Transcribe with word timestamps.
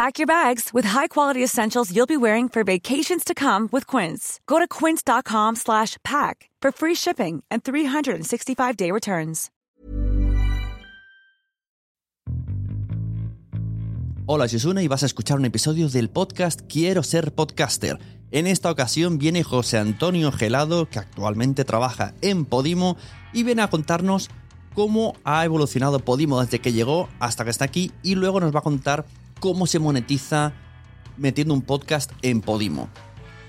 Pack 0.00 0.18
your 0.18 0.26
bags 0.26 0.70
with 0.72 0.86
high-quality 0.88 1.44
essentials 1.44 1.94
you'll 1.94 2.06
be 2.06 2.16
wearing 2.16 2.48
for 2.48 2.64
vacations 2.64 3.22
to 3.22 3.34
come 3.34 3.68
with 3.70 3.86
Quince. 3.86 4.40
Go 4.46 4.58
to 4.58 4.66
quince.com 4.66 5.56
slash 5.56 5.98
pack 6.02 6.48
for 6.62 6.72
free 6.72 6.94
shipping 6.94 7.42
and 7.50 7.62
365-day 7.62 8.92
returns. 8.92 9.50
Hola, 14.24 14.48
soy 14.48 14.60
Sune 14.60 14.82
y 14.82 14.88
vas 14.88 15.02
a 15.02 15.06
escuchar 15.06 15.36
un 15.36 15.44
episodio 15.44 15.90
del 15.90 16.08
podcast 16.08 16.62
Quiero 16.66 17.02
ser 17.02 17.34
podcaster. 17.34 17.98
En 18.30 18.46
esta 18.46 18.70
ocasión 18.70 19.18
viene 19.18 19.44
José 19.44 19.76
Antonio 19.76 20.32
Gelado, 20.32 20.88
que 20.88 20.98
actualmente 20.98 21.66
trabaja 21.66 22.14
en 22.22 22.46
Podimo, 22.46 22.96
y 23.34 23.42
viene 23.42 23.60
a 23.60 23.68
contarnos 23.68 24.30
cómo 24.74 25.12
ha 25.24 25.44
evolucionado 25.44 26.00
Podimo 26.00 26.40
desde 26.40 26.60
que 26.60 26.72
llegó 26.72 27.10
hasta 27.18 27.44
que 27.44 27.50
está 27.50 27.66
aquí, 27.66 27.92
y 28.02 28.14
luego 28.14 28.40
nos 28.40 28.54
va 28.54 28.60
a 28.60 28.62
contar 28.62 29.04
cómo 29.40 29.66
se 29.66 29.78
monetiza 29.78 30.52
metiendo 31.16 31.54
un 31.54 31.62
podcast 31.62 32.12
en 32.22 32.42
Podimo. 32.42 32.88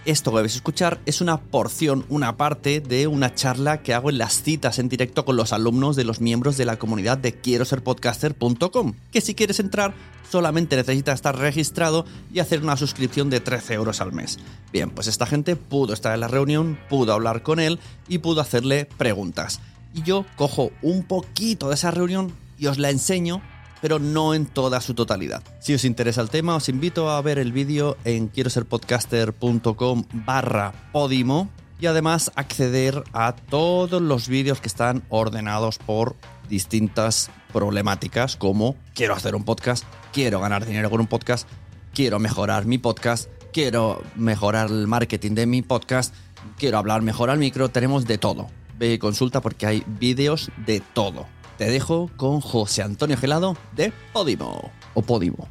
Esto 0.03 0.31
que 0.31 0.41
vais 0.41 0.55
escuchar 0.55 0.99
es 1.05 1.21
una 1.21 1.39
porción, 1.39 2.05
una 2.09 2.35
parte 2.35 2.79
de 2.79 3.05
una 3.05 3.35
charla 3.35 3.83
que 3.83 3.93
hago 3.93 4.09
en 4.09 4.17
las 4.17 4.41
citas 4.41 4.79
en 4.79 4.89
directo 4.89 5.25
con 5.25 5.35
los 5.35 5.53
alumnos 5.53 5.95
de 5.95 6.03
los 6.03 6.21
miembros 6.21 6.57
de 6.57 6.65
la 6.65 6.79
comunidad 6.79 7.19
de 7.19 7.35
quiero 7.35 7.65
ser 7.65 7.83
que 7.83 9.21
si 9.21 9.35
quieres 9.35 9.59
entrar 9.59 9.93
solamente 10.27 10.75
necesitas 10.75 11.15
estar 11.15 11.37
registrado 11.37 12.05
y 12.33 12.39
hacer 12.39 12.63
una 12.63 12.77
suscripción 12.77 13.29
de 13.29 13.41
13 13.41 13.75
euros 13.75 14.01
al 14.01 14.11
mes. 14.11 14.39
Bien, 14.71 14.89
pues 14.89 15.05
esta 15.07 15.27
gente 15.27 15.55
pudo 15.55 15.93
estar 15.93 16.15
en 16.15 16.21
la 16.21 16.27
reunión, 16.27 16.79
pudo 16.89 17.13
hablar 17.13 17.43
con 17.43 17.59
él 17.59 17.79
y 18.07 18.19
pudo 18.19 18.41
hacerle 18.41 18.85
preguntas. 18.97 19.59
Y 19.93 20.01
yo 20.01 20.25
cojo 20.35 20.71
un 20.81 21.03
poquito 21.03 21.67
de 21.67 21.75
esa 21.75 21.91
reunión 21.91 22.33
y 22.57 22.67
os 22.67 22.79
la 22.79 22.89
enseño 22.89 23.41
pero 23.81 23.99
no 23.99 24.33
en 24.33 24.45
toda 24.45 24.79
su 24.79 24.93
totalidad. 24.93 25.43
Si 25.59 25.73
os 25.73 25.83
interesa 25.85 26.21
el 26.21 26.29
tema, 26.29 26.55
os 26.55 26.69
invito 26.69 27.09
a 27.09 27.21
ver 27.21 27.39
el 27.39 27.51
vídeo 27.51 27.97
en 28.05 28.27
quiero 28.27 28.49
ser 28.49 28.65
podcaster.com 28.65 30.03
barra 30.13 30.73
podimo 30.91 31.49
y 31.79 31.87
además 31.87 32.31
acceder 32.35 33.03
a 33.11 33.35
todos 33.35 34.01
los 34.01 34.27
vídeos 34.27 34.61
que 34.61 34.67
están 34.67 35.03
ordenados 35.09 35.79
por 35.79 36.15
distintas 36.47 37.31
problemáticas 37.51 38.37
como 38.37 38.75
quiero 38.93 39.15
hacer 39.15 39.35
un 39.35 39.43
podcast, 39.43 39.83
quiero 40.13 40.39
ganar 40.39 40.65
dinero 40.65 40.89
con 40.89 41.01
un 41.01 41.07
podcast, 41.07 41.47
quiero 41.93 42.19
mejorar 42.19 42.65
mi 42.65 42.77
podcast, 42.77 43.29
quiero 43.51 44.03
mejorar 44.15 44.69
el 44.69 44.87
marketing 44.87 45.31
de 45.31 45.47
mi 45.47 45.63
podcast, 45.63 46.13
quiero 46.57 46.77
hablar 46.77 47.01
mejor 47.01 47.29
al 47.31 47.39
micro, 47.39 47.69
tenemos 47.69 48.05
de 48.05 48.17
todo. 48.17 48.47
Ve 48.77 48.93
y 48.93 48.97
consulta 48.97 49.41
porque 49.41 49.65
hay 49.65 49.83
vídeos 49.87 50.51
de 50.65 50.81
todo 50.81 51.25
te 51.61 51.69
dejo 51.69 52.09
con 52.17 52.41
José 52.41 52.81
Antonio 52.81 53.15
Gelado 53.17 53.55
de 53.75 53.93
Podimo. 54.13 54.71
O 54.95 55.03
Podimo. 55.03 55.47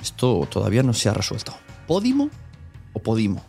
Esto 0.00 0.48
todavía 0.50 0.82
no 0.82 0.94
se 0.94 1.10
ha 1.10 1.12
resuelto. 1.12 1.52
¿Podimo 1.86 2.30
o 2.94 3.00
Podimo? 3.00 3.44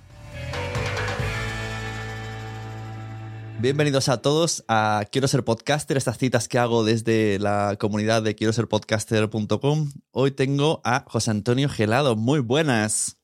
Bienvenidos 3.57 4.09
a 4.09 4.21
todos 4.21 4.65
a 4.67 5.05
Quiero 5.13 5.29
ser 5.29 5.45
podcaster, 5.45 5.95
estas 5.95 6.17
citas 6.17 6.49
que 6.49 6.59
hago 6.59 6.83
desde 6.83 7.39
la 7.39 7.77
comunidad 7.79 8.21
de 8.21 8.35
quiero 8.35 8.51
ser 8.51 8.67
podcaster.com. 8.67 9.91
Hoy 10.11 10.31
tengo 10.31 10.81
a 10.83 11.05
José 11.07 11.31
Antonio 11.31 11.69
Gelado. 11.69 12.17
Muy 12.17 12.41
buenas. 12.41 13.22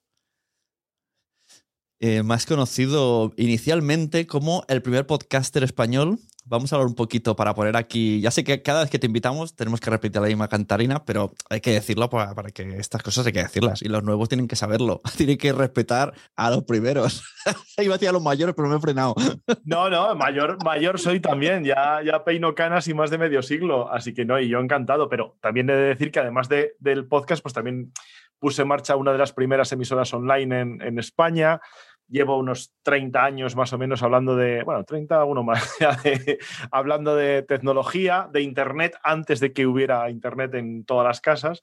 Eh, 2.02 2.24
más 2.24 2.46
conocido 2.46 3.34
inicialmente 3.36 4.26
como 4.26 4.64
el 4.70 4.82
primer 4.82 5.06
podcaster 5.06 5.64
español 5.64 6.20
vamos 6.50 6.74
a 6.74 6.76
hablar 6.76 6.88
un 6.88 6.96
poquito 6.96 7.36
para 7.36 7.54
poner 7.54 7.78
aquí. 7.78 8.20
Ya 8.22 8.32
sé 8.32 8.44
que 8.44 8.62
cada 8.62 8.82
vez 8.82 8.90
que 8.90 9.00
te 9.00 9.08
invitamos 9.08 9.56
tenemos 9.56 9.80
que 9.80 9.90
repetir 9.90 10.20
la 10.20 10.28
misma 10.28 10.48
cantarina, 10.48 11.06
pero 11.06 11.32
hay 11.50 11.62
que 11.62 11.72
decirlo 11.72 12.10
para, 12.10 12.34
que 12.52 12.78
estas 12.78 13.04
cosas 13.04 13.26
hay 13.28 13.34
que 13.34 13.44
decirlas. 13.44 13.82
Y 13.82 13.88
los 13.88 14.04
nuevos 14.04 14.28
tienen 14.28 14.48
que 14.48 14.56
saberlo. 14.56 15.02
Tienen 15.18 15.38
que 15.38 15.54
respetar 15.54 16.14
a 16.36 16.50
los 16.50 16.64
primeros. 16.64 17.24
Iba 17.78 17.94
a 17.94 17.98
decir 17.98 18.10
a 18.10 18.14
los 18.14 18.24
mayores, 18.24 18.56
pero 18.56 18.68
me 18.68 18.76
he 18.76 18.80
frenado. 18.80 19.16
No, 19.66 19.90
no, 19.90 20.16
mayor, 20.16 20.64
mayor 20.64 21.00
soy 21.00 21.20
también. 21.20 21.64
Ya, 21.64 22.02
ya 22.04 22.24
peino 22.24 22.56
canas 22.56 22.88
y 22.88 22.94
más 22.94 23.12
de 23.12 23.20
medio 23.20 23.44
siglo. 23.44 23.92
Así 23.92 24.14
que 24.14 24.26
no, 24.26 24.40
y 24.40 24.50
yo 24.50 24.60
encantado. 24.60 25.10
Pero 25.10 25.38
también 25.42 25.70
he 25.70 25.74
de 25.74 25.88
decir 25.90 26.12
que 26.12 26.20
además 26.20 26.50
de, 26.50 26.76
del 26.80 27.06
podcast, 27.06 27.44
pues 27.44 27.54
también 27.54 27.92
puse 28.40 28.64
en 28.64 28.68
marcha 28.68 28.96
una 28.96 29.12
de 29.12 29.18
las 29.20 29.34
primeras 29.34 29.72
emisoras 29.72 30.12
online 30.14 30.60
en, 30.60 30.82
en 30.82 30.98
España 30.98 31.62
llevo 32.10 32.38
unos 32.38 32.74
30 32.84 33.24
años 33.24 33.56
más 33.56 33.72
o 33.74 33.78
menos 33.78 34.04
hablando 34.04 34.36
de, 34.36 34.64
bueno, 34.64 34.84
30, 34.84 35.24
uno 35.26 35.44
más, 35.44 35.78
hablando 36.72 37.16
de 37.16 37.44
tecnología, 37.44 38.30
de 38.32 38.42
Internet, 38.42 38.96
antes 39.04 39.40
de 39.40 39.54
que 39.54 39.68
hubiera 39.68 40.10
Internet 40.10 40.56
en 40.56 40.86
todas 40.86 41.06
las 41.06 41.22
casas. 41.22 41.62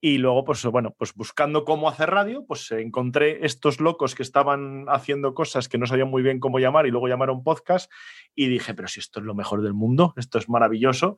Y 0.00 0.18
luego, 0.18 0.44
pues 0.44 0.64
bueno, 0.64 0.94
pues 0.98 1.14
buscando 1.14 1.64
cómo 1.64 1.88
hacer 1.88 2.10
radio, 2.10 2.44
pues 2.44 2.70
encontré 2.72 3.46
estos 3.46 3.80
locos 3.80 4.16
que 4.16 4.24
estaban 4.24 4.86
haciendo 4.88 5.32
cosas 5.32 5.68
que 5.68 5.78
no 5.78 5.86
sabían 5.86 6.10
muy 6.10 6.22
bien 6.22 6.40
cómo 6.40 6.58
llamar 6.58 6.86
y 6.86 6.90
luego 6.90 7.06
llamaron 7.06 7.44
podcast 7.44 7.90
y 8.34 8.48
dije, 8.48 8.74
pero 8.74 8.88
si 8.88 8.98
esto 8.98 9.20
es 9.20 9.26
lo 9.26 9.34
mejor 9.34 9.62
del 9.62 9.74
mundo, 9.74 10.12
esto 10.16 10.38
es 10.38 10.48
maravilloso. 10.48 11.16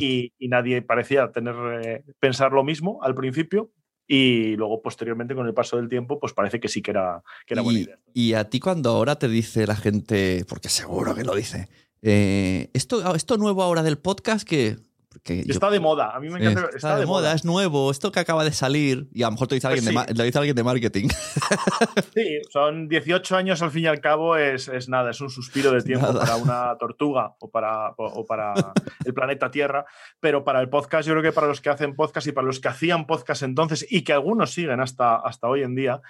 Y, 0.00 0.32
nadie 0.40 0.80
parecía 0.80 1.32
tener, 1.32 1.54
eh, 1.84 2.04
pensar 2.18 2.52
lo 2.52 2.64
mismo 2.64 3.00
al 3.02 3.14
principio, 3.14 3.70
y 4.06 4.56
luego 4.56 4.80
posteriormente 4.82 5.34
con 5.34 5.46
el 5.46 5.54
paso 5.54 5.76
del 5.76 5.88
tiempo 5.88 6.18
pues 6.20 6.32
parece 6.32 6.60
que 6.60 6.68
sí 6.68 6.82
que 6.82 6.92
era, 6.92 7.22
que 7.46 7.54
era 7.54 7.62
buena 7.62 7.80
idea. 7.80 7.98
Y 8.14 8.34
a 8.34 8.48
ti 8.48 8.60
cuando 8.60 8.90
ahora 8.90 9.18
te 9.18 9.28
dice 9.28 9.66
la 9.66 9.76
gente, 9.76 10.44
porque 10.48 10.68
seguro 10.68 11.14
que 11.14 11.24
lo 11.24 11.34
dice, 11.34 11.68
Eh, 12.02 12.70
esto, 12.72 13.14
esto 13.16 13.36
nuevo 13.36 13.62
ahora 13.62 13.82
del 13.82 13.98
podcast 13.98 14.46
que 14.46 14.76
está 15.24 15.70
de 15.70 15.80
moda, 15.80 16.14
a 16.14 16.20
mí 16.20 16.28
me 16.28 16.38
encanta. 16.38 16.70
Está, 16.74 16.98
de, 16.98 17.06
moda, 17.06 17.32
es 17.32 17.44
nuevo, 17.44 17.90
esto 17.90 18.12
que 18.12 18.20
acaba 18.20 18.44
de 18.44 18.52
salir, 18.52 19.08
y 19.12 19.22
a 19.22 19.26
lo 19.26 19.32
mejor 19.32 19.48
te 19.48 19.54
dice, 19.54 19.66
alguien, 19.66 19.94
pues 19.94 20.06
de, 20.06 20.24
dice 20.24 20.38
alguien 20.38 20.56
de 20.56 20.64
marketing. 20.64 21.08
Sí, 22.14 22.40
son 22.50 22.88
18 22.88 23.36
años 23.36 23.62
al 23.62 23.70
fin 23.70 23.84
y 23.84 23.86
al 23.86 24.00
cabo, 24.00 24.36
es, 24.36 24.68
es 24.68 24.88
nada, 24.88 25.10
es 25.10 25.20
un 25.20 25.28
suspiro 25.28 25.70
de 25.70 25.82
tiempo 25.82 26.12
para 26.12 26.36
una 26.36 26.76
tortuga 26.78 27.34
o 27.40 27.50
para, 27.50 27.90
o, 27.96 28.24
para 28.24 28.54
el 29.04 29.14
planeta 29.14 29.50
Tierra, 29.50 29.84
pero 30.20 30.44
para 30.44 30.60
el 30.60 30.68
podcast, 30.68 31.06
yo 31.06 31.14
creo 31.14 31.22
que 31.22 31.32
para 31.32 31.46
los 31.46 31.60
que 31.60 31.68
hacen 31.68 31.94
podcast 31.94 32.26
y 32.26 32.32
para 32.32 32.46
los 32.46 32.60
que 32.60 32.68
hacían 32.68 33.06
podcast 33.06 33.42
entonces 33.42 33.86
y 33.88 34.02
que 34.02 34.12
algunos 34.12 34.50
siguen 34.52 34.80
hasta, 34.80 35.16
hasta 35.16 35.48
hoy 35.48 35.62
en 35.62 35.74
día, 35.74 36.00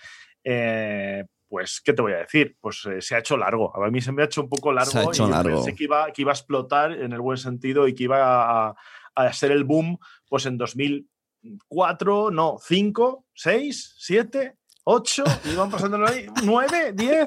eh, 0.44 1.24
pues, 1.48 1.80
¿qué 1.84 1.92
te 1.92 2.02
voy 2.02 2.12
a 2.12 2.18
decir? 2.18 2.56
Pues 2.60 2.84
eh, 2.86 3.00
se 3.00 3.14
ha 3.14 3.18
hecho 3.18 3.36
largo. 3.36 3.74
A 3.76 3.90
mí 3.90 4.00
se 4.00 4.12
me 4.12 4.22
ha 4.22 4.24
hecho 4.24 4.42
un 4.42 4.48
poco 4.48 4.72
largo. 4.72 4.90
Se 4.90 4.98
ha 4.98 5.04
hecho 5.04 5.28
largo. 5.28 5.56
Pensé 5.56 5.74
que 5.74 5.84
iba, 5.84 6.10
que 6.12 6.22
iba 6.22 6.32
a 6.32 6.34
explotar 6.34 6.92
en 6.92 7.12
el 7.12 7.20
buen 7.20 7.38
sentido 7.38 7.86
y 7.86 7.94
que 7.94 8.04
iba 8.04 8.68
a, 8.68 8.76
a 9.16 9.32
ser 9.32 9.50
el 9.50 9.64
boom 9.64 9.98
pues 10.28 10.46
en 10.46 10.58
2004, 10.58 12.30
no, 12.30 12.58
5, 12.60 13.26
6, 13.34 13.94
7, 13.98 14.56
8, 14.88 15.24
y 15.52 15.56
van 15.56 15.68
pasándolo 15.68 16.06
ahí, 16.06 16.26
9, 16.44 16.92
10. 16.94 17.24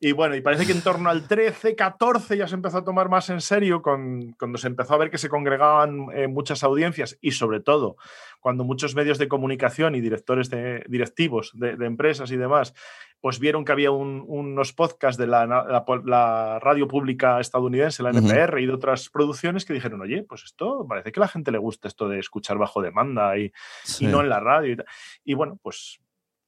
Y 0.00 0.12
bueno, 0.12 0.36
y 0.36 0.40
parece 0.40 0.64
que 0.64 0.72
en 0.72 0.80
torno 0.80 1.10
al 1.10 1.28
13, 1.28 1.76
14 1.76 2.38
ya 2.38 2.48
se 2.48 2.54
empezó 2.54 2.78
a 2.78 2.84
tomar 2.84 3.10
más 3.10 3.28
en 3.28 3.42
serio 3.42 3.82
con, 3.82 4.32
cuando 4.38 4.56
se 4.56 4.68
empezó 4.68 4.94
a 4.94 4.96
ver 4.96 5.10
que 5.10 5.18
se 5.18 5.28
congregaban 5.28 6.06
eh, 6.14 6.28
muchas 6.28 6.64
audiencias 6.64 7.18
y 7.20 7.32
sobre 7.32 7.60
todo 7.60 7.96
cuando 8.40 8.64
muchos 8.64 8.94
medios 8.94 9.18
de 9.18 9.28
comunicación 9.28 9.94
y 9.94 10.00
directores 10.00 10.48
de, 10.48 10.82
directivos 10.88 11.52
de, 11.54 11.72
empresas 11.84 12.30
y 12.30 12.38
demás 12.38 12.72
pues 13.20 13.38
vieron 13.38 13.66
que 13.66 13.72
había 13.72 13.90
unos 13.90 14.72
podcasts 14.72 15.18
de 15.18 15.26
la, 15.26 15.46
la, 15.46 16.58
radio 16.58 16.86
pública 16.88 17.40
estadounidense, 17.40 18.02
la 18.02 18.10
NPR, 18.10 18.60
y 18.60 18.66
de 18.66 18.72
otras 18.74 19.08
producciones 19.08 19.64
que 19.64 19.72
dijeron, 19.72 20.02
oye, 20.02 20.24
pues 20.24 20.44
esto 20.44 20.86
parece 20.86 21.10
que 21.10 21.20
a 21.20 21.22
la 21.22 21.28
gente 21.28 21.50
le 21.50 21.56
gusta 21.56 21.88
esto 21.88 22.06
de 22.06 22.18
escuchar 22.18 22.58
bajo 22.58 22.82
demanda 22.82 23.38
y, 23.38 23.50
y 23.98 24.06
no 24.08 24.20
en 24.20 24.28
la 24.28 24.40
radio. 24.40 24.74
Y, 24.74 25.30
y 25.32 25.32
bueno, 25.32 25.58
pues 25.62 26.00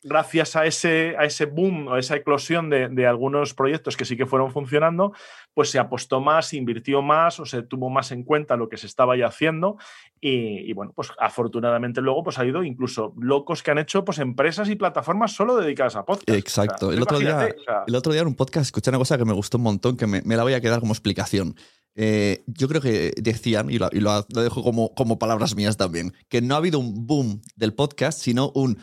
gracias 0.07 0.55
a 0.55 0.67
ese, 0.67 1.17
a 1.19 1.25
ese 1.25 1.47
boom 1.47 1.89
o 1.89 1.95
a 1.95 1.99
esa 1.99 2.17
eclosión 2.17 2.71
de, 2.71 3.07
algunos 3.07 3.55
proyectos 3.55 3.97
que 3.97 4.05
sí 4.05 4.17
que 4.17 4.25
fueron 4.25 4.53
funcionando, 4.53 5.13
pues 5.53 5.71
se 5.71 5.79
apostó 5.79 6.21
más, 6.21 6.47
se 6.47 6.57
invirtió 6.57 7.03
más 7.03 7.41
o 7.41 7.45
se 7.45 7.63
tuvo 7.63 7.91
más 7.91 8.13
en 8.13 8.23
cuenta 8.23 8.57
lo 8.57 8.69
que 8.69 8.77
se 8.77 8.87
estaba 8.87 9.17
ya 9.17 9.27
haciendo 9.27 9.77
y, 10.21 10.73
bueno, 10.73 10.93
pues 10.95 11.11
afortunadamente 11.19 12.01
luego 12.01 12.23
pues 12.23 12.39
ha 12.39 12.43
habido 12.43 12.63
incluso 12.63 13.15
locos 13.19 13.63
que 13.63 13.71
han 13.73 13.79
hecho 13.79 14.05
pues 14.05 14.19
empresas 14.19 14.69
y 14.69 14.77
plataformas 14.77 15.33
solo 15.33 15.57
dedicadas 15.57 15.97
a 15.97 16.05
podcast. 16.05 16.29
Exacto. 16.31 16.93
el, 16.93 17.03
otro 17.03 17.19
día, 17.19 17.49
el 17.87 17.95
otro 17.95 18.13
día 18.13 18.23
en 18.23 18.29
un 18.29 18.35
podcast 18.35 18.67
escuché 18.67 18.91
una 18.91 18.99
cosa 18.99 19.19
que 19.19 19.25
me 19.25 19.33
gustó 19.33 19.59
un 19.59 19.65
montón, 19.65 19.97
que 19.97 20.07
me, 20.07 20.23
la 20.25 20.43
voy 20.43 20.55
a 20.55 20.61
quedar 20.61 20.81
como 20.81 20.93
explicación. 20.93 21.57
Eh, 21.99 22.45
yo 22.47 22.69
creo 22.69 22.83
que 22.83 23.13
decían, 23.17 23.71
y, 23.71 23.79
lo, 23.79 23.89
lo, 23.93 24.43
dejo 24.43 24.63
como, 24.63 24.95
como 24.95 25.19
palabras 25.19 25.57
mías 25.57 25.79
también, 25.79 26.13
que 26.29 26.43
no 26.43 26.55
ha 26.55 26.59
habido 26.59 26.79
un 26.79 27.07
boom 27.07 27.41
del 27.57 27.73
podcast, 27.73 28.21
sino 28.21 28.53
un 28.55 28.79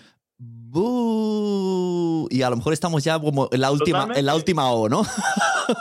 y 2.30 2.42
a 2.42 2.50
lo 2.50 2.56
mejor 2.58 2.74
estamos 2.74 3.04
ya 3.04 3.20
como 3.20 3.48
en 3.52 3.62
la 3.62 3.72
última, 3.72 4.10
en 4.14 4.26
la 4.26 4.36
última 4.36 4.72
O, 4.72 4.90
¿no? 4.90 5.06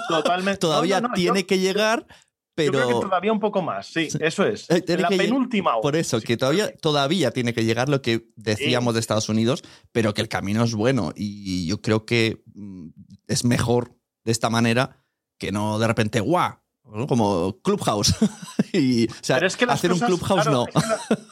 Totalmente. 0.09 0.59
todavía 0.61 1.03
tiene 1.15 1.47
que 1.47 1.59
llegar, 1.59 2.07
pero. 2.55 2.73
Yo 2.73 2.87
creo 2.87 3.01
que 3.01 3.07
todavía 3.07 3.33
un 3.33 3.41
poco 3.41 3.63
más, 3.63 3.87
sí, 3.87 4.09
eso 4.21 4.45
es. 4.45 4.69
Eh, 4.71 4.85
la 4.99 5.09
penúltima 5.09 5.77
O. 5.77 5.81
Por 5.81 5.97
eso, 5.97 6.21
que 6.21 6.37
todavía, 6.37 6.75
todavía 6.77 7.31
tiene 7.31 7.55
que 7.55 7.65
llegar 7.65 7.89
lo 7.89 8.03
que 8.03 8.29
decíamos 8.37 8.95
de 8.95 9.01
Estados 9.01 9.29
Unidos, 9.29 9.63
pero 9.93 10.15
que 10.15 10.21
el 10.21 10.29
camino 10.29 10.63
es 10.65 10.75
bueno. 10.75 11.13
Y 11.17 11.67
yo 11.67 11.81
creo 11.81 12.05
que 12.05 12.43
mm, 12.55 12.89
es 13.29 13.45
mejor 13.45 13.97
de 14.25 14.33
esta 14.33 14.51
manera 14.51 15.05
que 15.39 15.53
no 15.53 15.79
de 15.79 15.89
repente, 15.89 16.21
¡guau! 16.21 16.62
Como 17.09 17.57
Clubhouse. 17.63 18.15
y, 18.73 19.07
o 19.11 19.15
sea, 19.23 19.39
es 19.39 19.57
que 19.57 19.65
hacer 19.65 19.93
un 19.93 20.01
Clubhouse 20.01 20.47
no. 20.47 20.67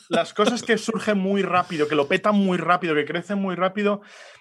las 0.09 0.33
cosas 0.33 0.63
que 0.63 0.79
surgen 0.79 1.19
muy 1.19 1.43
rápido, 1.43 1.87
que 1.87 1.95
lo 1.95 2.09
petan 2.09 2.35
muy 2.35 2.57
rápido, 2.57 2.95
que 2.95 3.05
crecen 3.05 3.39
muy 3.39 3.55
rápido, 3.55 4.01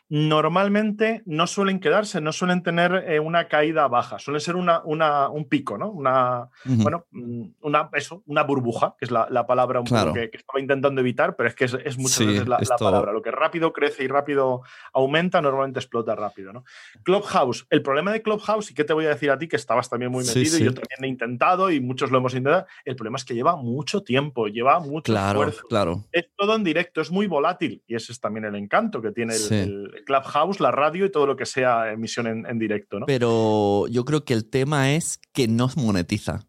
normalmente 0.10 1.22
no 1.28 1.46
suelen 1.46 1.80
quedarse, 1.80 2.20
no 2.20 2.32
suelen 2.32 2.64
tener 2.64 3.06
eh, 3.08 3.20
una 3.20 3.48
caída 3.48 3.88
baja, 3.88 4.18
suele 4.18 4.40
ser 4.40 4.56
una, 4.56 4.82
una, 4.84 5.30
un 5.30 5.46
pico, 5.48 5.78
¿no? 5.78 5.92
Una, 5.92 6.50
bueno, 6.66 7.06
mm, 7.12 7.44
una, 7.62 7.90
eso, 7.94 8.24
una 8.26 8.42
burbuja, 8.42 8.96
que 8.98 9.06
es 9.06 9.12
la, 9.12 9.46
palabra 9.46 9.80
un 9.80 9.86
poco 9.86 10.14
que, 10.14 10.32
estaba 10.34 10.60
intentando 10.60 11.00
evitar, 11.02 11.36
pero 11.36 11.50
es 11.50 11.56
que 11.56 11.66
es, 11.66 11.98
muchas 11.98 12.26
veces 12.26 12.48
la, 12.48 12.58
palabra. 12.80 13.12
Lo 13.12 13.22
que 13.22 13.30
rápido 13.30 13.72
crece 13.72 14.04
y 14.04 14.08
rápido 14.08 14.64
aumenta, 14.94 15.42
normalmente 15.42 15.80
explota 15.80 16.16
rápido, 16.16 16.54
¿no? 16.54 16.66
Clubhouse, 17.04 17.68
el 17.70 17.84
problema 17.84 18.12
de 18.12 18.24
Clubhouse, 18.24 18.72
y 18.72 18.74
qué 18.74 18.84
te 18.84 18.94
voy 18.94 19.06
a 19.06 19.10
decir 19.10 19.30
a 19.30 19.38
ti, 19.38 19.48
que 19.48 19.58
estabas 19.58 19.90
también 19.90 20.12
muy 20.12 20.26
metido, 20.26 20.58
y 20.58 20.64
yo 20.64 20.74
también 20.74 21.04
he 21.04 21.08
intentado, 21.08 21.70
y 21.70 21.80
muchos 21.80 22.10
lo 22.10 22.18
hemos 22.18 22.34
intentado, 22.34 22.66
el 22.84 22.96
problema 22.96 23.18
es 23.18 23.26
que 23.26 23.36
lleva 23.36 23.56
mucho 23.56 24.02
tiempo, 24.02 24.48
lleva 24.48 24.80
mucho 24.80 25.16
esfuerzo. 25.16 25.68
Claro. 25.68 26.06
Es 26.12 26.30
todo 26.36 26.56
en 26.56 26.64
directo, 26.64 27.00
es 27.00 27.12
muy 27.12 27.28
volátil, 27.28 27.84
y 27.86 27.94
ese 27.94 28.12
es 28.12 28.20
también 28.20 28.46
el 28.46 28.56
encanto 28.56 29.04
que 29.04 29.12
tiene 29.12 29.36
el 29.36 29.99
Clubhouse, 30.04 30.60
la 30.60 30.72
radio 30.72 31.06
y 31.06 31.12
todo 31.12 31.25
lo 31.25 31.36
que 31.36 31.46
sea 31.46 31.92
emisión 31.92 32.46
en, 32.46 32.60
directo, 32.60 33.00
¿no? 33.00 33.06
Pero 33.06 33.88
yo 33.88 34.06
creo 34.06 34.25
que 34.25 34.34
el 34.34 34.50
tema 34.50 34.92
es 34.94 35.19
que 35.34 35.48
no 35.48 35.69
monetiza. 35.75 36.46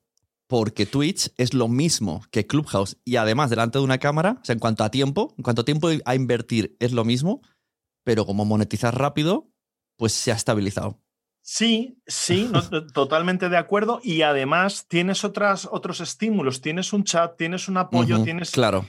Porque 0.46 0.84
Twitch 0.84 1.32
es 1.36 1.54
lo 1.54 1.68
mismo 1.68 2.22
que 2.32 2.46
Clubhouse 2.46 2.96
y 3.04 3.16
además 3.16 3.50
delante 3.50 3.78
de 3.78 3.84
una 3.84 3.98
cámara, 3.98 4.38
o 4.40 4.44
sea, 4.44 4.54
en 4.54 4.58
cuanto 4.58 4.82
a 4.82 4.90
tiempo, 4.90 5.32
en 5.38 5.44
cuanto 5.44 5.62
a 5.62 5.64
tiempo 5.64 5.90
a 6.04 6.14
invertir 6.16 6.76
es 6.80 6.90
lo 6.90 7.04
mismo, 7.04 7.40
pero 8.02 8.26
como 8.26 8.44
monetizar 8.44 8.98
rápido, 8.98 9.52
pues 9.96 10.12
se 10.12 10.32
ha 10.32 10.34
estabilizado. 10.34 11.00
Sí, 11.40 12.02
sí, 12.06 12.50
totalmente 12.94 13.48
de 13.48 13.58
acuerdo. 13.58 14.00
Y 14.02 14.22
además 14.22 14.86
tienes 14.88 15.22
otras, 15.22 15.68
otros 15.70 16.00
estímulos, 16.00 16.60
tienes 16.60 16.92
un 16.92 17.04
chat, 17.04 17.36
tienes 17.36 17.68
un 17.68 17.76
apoyo, 17.76 18.20
tienes. 18.24 18.50
Claro 18.50 18.86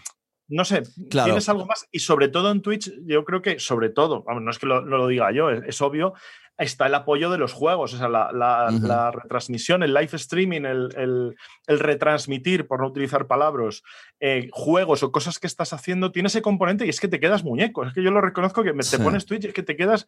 no 0.52 0.66
sé, 0.66 0.84
tienes 1.10 1.48
algo 1.48 1.66
más. 1.66 1.88
Y 1.92 2.00
sobre 2.00 2.28
todo 2.28 2.52
en 2.52 2.62
Twitch, 2.62 2.92
yo 3.06 3.24
creo 3.24 3.42
que, 3.42 3.60
sobre 3.60 3.90
todo, 3.90 4.24
no 4.28 4.52
es 4.52 4.60
que 4.60 4.66
lo, 4.66 4.82
no 4.82 4.98
lo 4.98 5.08
diga 5.08 5.32
yo, 5.32 5.50
es, 5.50 5.82
obvio, 5.82 6.14
está 6.58 6.88
el 6.88 6.94
apoyo 6.94 7.30
de 7.30 7.38
los 7.38 7.54
juegos, 7.54 7.94
o 7.94 7.98
sea, 7.98 8.10
la, 8.10 9.12
retransmisión, 9.12 9.82
el 9.82 9.94
live 9.94 10.10
streaming, 10.14 10.62
el, 10.64 11.36
retransmitir, 11.68 12.68
por 12.68 12.82
no 12.82 12.88
utilizar 12.88 13.28
palabras, 13.28 13.82
eh, 14.20 14.50
juegos 14.52 15.04
o 15.04 15.12
cosas 15.12 15.40
que 15.40 15.48
estás 15.48 15.72
haciendo, 15.72 16.12
tiene 16.12 16.28
ese 16.28 16.42
componente 16.42 16.86
y 16.86 16.90
es 16.90 17.00
que 17.00 17.08
te 17.08 17.22
quedas 17.22 17.46
muñeco. 17.46 17.86
Es 17.86 17.94
que 17.94 18.04
yo 18.04 18.12
lo 18.12 18.20
reconozco 18.20 18.62
que 18.62 18.74
me, 18.74 18.84
te 18.84 19.00
pones 19.00 19.26
Twitch 19.26 19.46
y 19.46 19.48
es 19.48 19.54
que 19.54 19.64
te 19.64 19.78
quedas, 19.78 20.06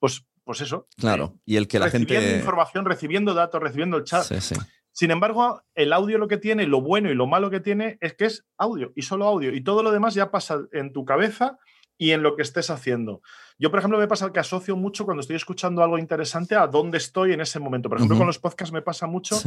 pues, 0.00 0.26
pues 0.42 0.60
eso. 0.60 0.88
Claro, 0.98 1.38
y 1.46 1.56
el 1.56 1.68
que 1.68 1.78
la 1.78 1.88
gente. 1.88 2.14
Recibiendo 2.14 2.38
información, 2.38 2.84
recibiendo 2.84 3.32
datos, 3.32 3.62
recibiendo 3.62 3.96
el 3.96 4.04
chat. 4.04 4.24
Sí, 4.24 4.40
sí. 4.40 4.56
Sin 4.94 5.10
embargo, 5.10 5.60
el 5.74 5.92
audio 5.92 6.18
lo 6.18 6.28
que 6.28 6.38
tiene, 6.38 6.68
lo 6.68 6.80
bueno 6.80 7.10
y 7.10 7.16
lo 7.16 7.26
malo 7.26 7.50
que 7.50 7.58
tiene 7.58 7.98
es 8.00 8.14
que 8.14 8.26
es 8.26 8.46
audio 8.56 8.92
y 8.94 9.02
solo 9.02 9.26
audio. 9.26 9.52
Y 9.52 9.60
todo 9.60 9.82
lo 9.82 9.90
demás 9.90 10.14
ya 10.14 10.30
pasa 10.30 10.60
en 10.70 10.92
tu 10.92 11.04
cabeza 11.04 11.58
y 11.96 12.10
en 12.10 12.22
lo 12.22 12.36
que 12.36 12.42
estés 12.42 12.70
haciendo. 12.70 13.22
Yo, 13.56 13.70
por 13.70 13.78
ejemplo, 13.78 13.98
me 13.98 14.08
pasa 14.08 14.32
que 14.32 14.40
asocio 14.40 14.74
mucho 14.74 15.04
cuando 15.04 15.20
estoy 15.20 15.36
escuchando 15.36 15.82
algo 15.82 15.96
interesante 15.96 16.56
a 16.56 16.66
dónde 16.66 16.98
estoy 16.98 17.32
en 17.32 17.40
ese 17.40 17.60
momento. 17.60 17.88
Por 17.88 17.98
ejemplo, 17.98 18.18
con 18.18 18.26
los 18.26 18.40
podcasts 18.40 18.72
me 18.72 18.82
pasa 18.82 19.06
mucho. 19.06 19.40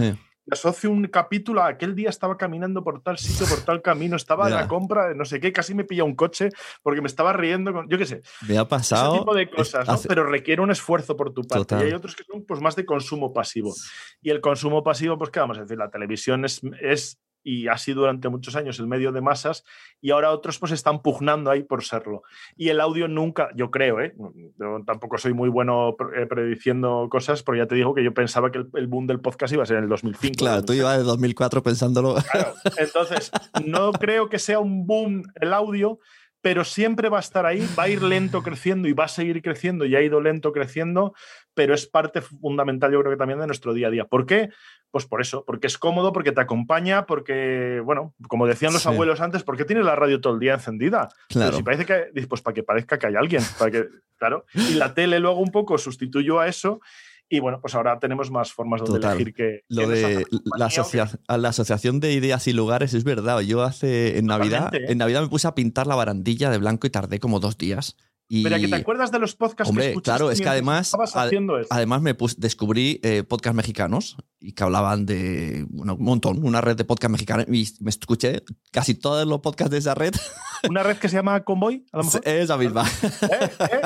Asocio 0.49 0.89
un 0.89 1.05
capítulo 1.07 1.61
a 1.61 1.67
aquel 1.67 1.93
día 1.93 2.09
estaba 2.09 2.37
caminando 2.37 2.81
por 2.85 3.01
tal 3.01 3.17
sitio, 3.17 3.45
por 3.47 3.59
tal 3.65 3.81
camino, 3.81 4.15
estaba 4.15 4.47
en 4.47 4.53
la 4.53 4.67
compra 4.67 5.09
de 5.09 5.15
no 5.15 5.25
sé 5.25 5.41
qué, 5.41 5.51
casi 5.51 5.73
me 5.73 5.83
pilla 5.83 6.05
un 6.05 6.15
coche 6.15 6.49
porque 6.83 7.01
me 7.01 7.07
estaba 7.07 7.33
riendo. 7.33 7.73
Con, 7.73 7.89
yo 7.89 7.97
qué 7.97 8.05
sé. 8.05 8.21
Me 8.47 8.57
ha 8.57 8.65
pasado. 8.65 9.15
Ese 9.15 9.19
tipo 9.19 9.35
de 9.35 9.49
cosas, 9.49 9.85
¿no? 9.85 9.99
Pero 10.07 10.25
requiere 10.25 10.61
un 10.61 10.71
esfuerzo 10.71 11.17
por 11.17 11.33
tu 11.33 11.41
parte. 11.41 11.75
Y 11.75 11.83
hay 11.83 11.93
otros 11.93 12.15
que 12.15 12.23
son 12.23 12.45
pues, 12.45 12.61
más 12.61 12.77
de 12.77 12.85
consumo 12.85 13.33
pasivo. 13.33 13.75
Y 14.21 14.29
el 14.29 14.39
consumo 14.39 14.83
pasivo, 14.83 15.17
pues, 15.17 15.31
¿qué 15.31 15.41
vamos 15.41 15.57
a 15.57 15.61
decir? 15.61 15.77
La 15.77 15.89
televisión 15.89 16.45
es, 16.45 16.61
es 16.79 17.19
y 17.43 17.67
ha 17.67 17.77
sido 17.77 18.01
durante 18.01 18.29
muchos 18.29 18.55
años 18.55 18.79
el 18.79 18.87
medio 18.87 19.11
de 19.11 19.21
masas 19.21 19.63
y 20.01 20.11
ahora 20.11 20.31
otros 20.31 20.59
pues 20.59 20.71
están 20.71 21.01
pugnando 21.01 21.49
ahí 21.49 21.63
por 21.63 21.83
serlo. 21.83 22.23
Y 22.55 22.69
el 22.69 22.79
audio 22.79 23.07
nunca, 23.07 23.49
yo 23.55 23.71
creo, 23.71 24.01
¿eh? 24.01 24.15
yo 24.59 24.81
tampoco 24.85 25.17
soy 25.17 25.33
muy 25.33 25.49
bueno 25.49 25.95
eh, 26.15 26.25
prediciendo 26.25 27.07
cosas, 27.09 27.43
pero 27.43 27.57
ya 27.57 27.67
te 27.67 27.75
digo 27.75 27.93
que 27.93 28.03
yo 28.03 28.13
pensaba 28.13 28.51
que 28.51 28.65
el, 28.73 28.87
boom 28.87 29.07
del 29.07 29.21
podcast 29.21 29.53
iba 29.53 29.63
a 29.63 29.65
ser 29.65 29.77
en 29.77 29.83
el 29.83 29.89
2005. 29.89 30.35
Claro, 30.37 30.63
tú 30.63 30.73
ibas 30.73 30.97
de 30.97 31.03
2004 31.03 31.63
pensándolo. 31.63 32.15
Entonces, 32.77 33.31
no 33.65 33.91
creo 33.93 34.29
que 34.29 34.39
sea 34.39 34.59
un 34.59 34.85
boom 34.85 35.23
el 35.35 35.53
audio, 35.53 35.99
pero 36.41 36.63
siempre 36.63 37.09
va 37.09 37.17
a 37.17 37.21
estar 37.21 37.45
ahí, 37.45 37.67
va 37.77 37.83
a 37.83 37.89
ir 37.89 38.01
lento 38.01 38.43
creciendo 38.43 38.87
y 38.87 38.93
va 38.93 39.05
a 39.05 39.09
seguir 39.09 39.41
creciendo 39.41 39.85
y 39.85 39.95
ha 39.95 40.01
ido 40.01 40.21
lento 40.21 40.51
creciendo, 40.51 41.13
pero 41.57 41.73
es 41.73 41.87
parte 41.87 42.21
fundamental 42.21 42.91
yo 42.91 42.99
creo 42.99 43.11
que 43.11 43.17
también 43.17 43.39
de 43.39 43.47
nuestro 43.47 43.73
día 43.73 43.87
a 43.87 43.89
día. 43.89 44.05
¿Por 44.05 44.27
qué? 44.27 44.51
Pues 44.91 45.07
por 45.07 45.21
eso, 45.21 45.43
porque 45.43 45.65
es 45.65 45.79
cómodo, 45.79 46.13
porque 46.13 46.31
te 46.31 46.39
acompaña, 46.39 47.07
porque, 47.07 47.81
bueno, 47.83 48.13
como 48.27 48.45
decían 48.45 48.73
los 48.73 48.85
abuelos 48.85 49.21
antes, 49.21 49.41
¿por 49.41 49.57
qué 49.57 49.65
tienes 49.65 49.83
la 49.83 49.95
radio 49.95 50.21
todo 50.21 50.35
el 50.35 50.39
día 50.39 50.53
encendida? 50.53 51.09
Claro. 51.29 51.57
si 51.57 51.63
parece 51.63 51.87
que, 51.87 52.27
pues 52.27 52.43
para 52.43 52.53
que 52.53 52.61
parezca 52.61 52.99
que 52.99 53.07
hay 53.07 53.15
alguien, 53.15 53.41
para 53.57 53.71
que, 53.71 53.87
claro. 54.17 54.45
Y 54.53 54.75
la 54.75 54.93
tele 54.93 55.19
luego 55.19 55.39
un 55.39 55.49
poco 55.49 55.79
sustituyó 55.79 56.39
a 56.39 56.47
eso 56.47 56.79
y 57.27 57.39
bueno, 57.39 57.59
pues 57.59 57.73
ahora 57.73 57.97
tenemos 57.97 58.29
más 58.29 58.53
formas 58.53 58.83
de 58.83 58.99
elegir 58.99 59.33
que. 59.33 59.63
Lo 59.67 59.87
de 59.87 60.27
la, 60.55 61.37
la, 61.37 61.49
asociación 61.49 61.99
de 61.99 62.13
ideas 62.13 62.47
y 62.47 62.53
lugares 62.53 62.93
es 62.93 63.03
verdad. 63.03 63.39
Yo 63.39 63.63
hace 63.63 64.19
en 64.19 64.27
Navidad, 64.27 64.69
en 64.75 64.99
Navidad 64.99 65.23
me 65.23 65.27
puse 65.27 65.47
a 65.47 65.55
pintar 65.55 65.87
la 65.87 65.95
barandilla 65.95 66.51
de 66.51 66.59
blanco 66.59 66.85
y 66.85 66.91
tardé 66.91 67.19
como 67.19 67.39
dos 67.39 67.57
días. 67.57 67.97
Y, 68.29 68.43
Pero 68.43 68.57
que 68.57 68.67
te 68.67 68.75
acuerdas 68.75 69.09
de 69.11 69.19
los 69.19 69.35
podcasts 69.35 69.69
hombre, 69.69 69.85
que 69.85 69.89
escuchaste 69.91 70.17
claro, 70.19 70.31
es 70.31 70.41
que 70.41 70.49
además, 70.49 70.93
ad- 71.13 71.31
además 71.69 72.01
me 72.01 72.13
pus- 72.13 72.35
descubrí 72.37 72.99
eh, 73.01 73.23
podcasts 73.23 73.55
mexicanos 73.55 74.17
y 74.41 74.51
que 74.51 74.63
hablaban 74.63 75.05
de 75.05 75.65
bueno, 75.69 75.95
un 75.95 76.03
montón, 76.03 76.43
una 76.45 76.59
red 76.59 76.75
de 76.75 76.83
podcasts 76.83 77.11
mexicanos 77.13 77.45
y 77.49 77.65
me 77.79 77.89
escuché 77.89 78.43
casi 78.71 78.95
todos 78.95 79.25
los 79.25 79.39
podcasts 79.39 79.71
de 79.71 79.77
esa 79.77 79.95
red. 79.95 80.13
Una 80.69 80.81
red 80.81 80.97
que 80.97 81.07
se 81.07 81.15
llama 81.17 81.43
Convoy, 81.43 81.85
a 81.91 81.97
lo 81.97 82.03
mejor. 82.03 82.21
Esa 82.27 82.57
misma. 82.57 82.83
¿Eh? 83.03 83.49
¿Eh? 83.59 83.81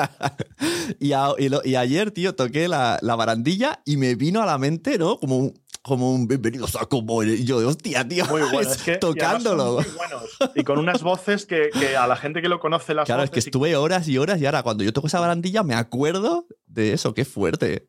y, 1.00 1.12
a- 1.12 1.34
y 1.38 1.48
lo- 1.48 1.60
y 1.64 1.76
ayer, 1.76 2.10
tío, 2.10 2.34
toqué 2.34 2.66
la, 2.66 2.98
la 3.02 3.14
barandilla 3.14 3.80
y 3.84 3.96
me 3.98 4.14
vino 4.14 4.42
a 4.42 4.46
la 4.46 4.58
mente, 4.58 4.98
¿no? 4.98 5.18
Como 5.18 5.52
como 5.82 6.12
un 6.14 6.28
bienvenidos 6.28 6.76
a 6.80 6.86
Cowboy. 6.86 7.28
Y 7.32 7.44
yo, 7.44 7.56
hostia, 7.68 8.06
tío, 8.06 8.24
Muy 8.26 8.42
bueno. 8.42 8.60
Es 8.70 8.82
que, 8.82 8.92
y 8.92 8.98
tocándolo. 9.00 9.74
muy 9.74 9.84
buenos. 9.96 10.36
Y 10.54 10.62
con 10.62 10.78
unas 10.78 11.02
voces 11.02 11.44
que, 11.44 11.70
que 11.70 11.96
a 11.96 12.06
la 12.06 12.14
gente 12.16 12.40
que 12.40 12.48
lo 12.48 12.60
conoce 12.60 12.94
las 12.94 13.06
Claro, 13.06 13.22
es 13.24 13.30
que 13.30 13.40
y- 13.40 13.44
estuve 13.44 13.74
horas 13.76 14.06
y 14.08 14.16
horas 14.18 14.40
y 14.40 14.46
ahora 14.46 14.62
cuando 14.62 14.84
yo 14.84 14.92
toco 14.92 15.08
esa 15.08 15.18
barandilla 15.20 15.62
me 15.64 15.74
acuerdo 15.74 16.46
de 16.66 16.92
eso, 16.92 17.14
qué 17.14 17.24
fuerte. 17.24 17.84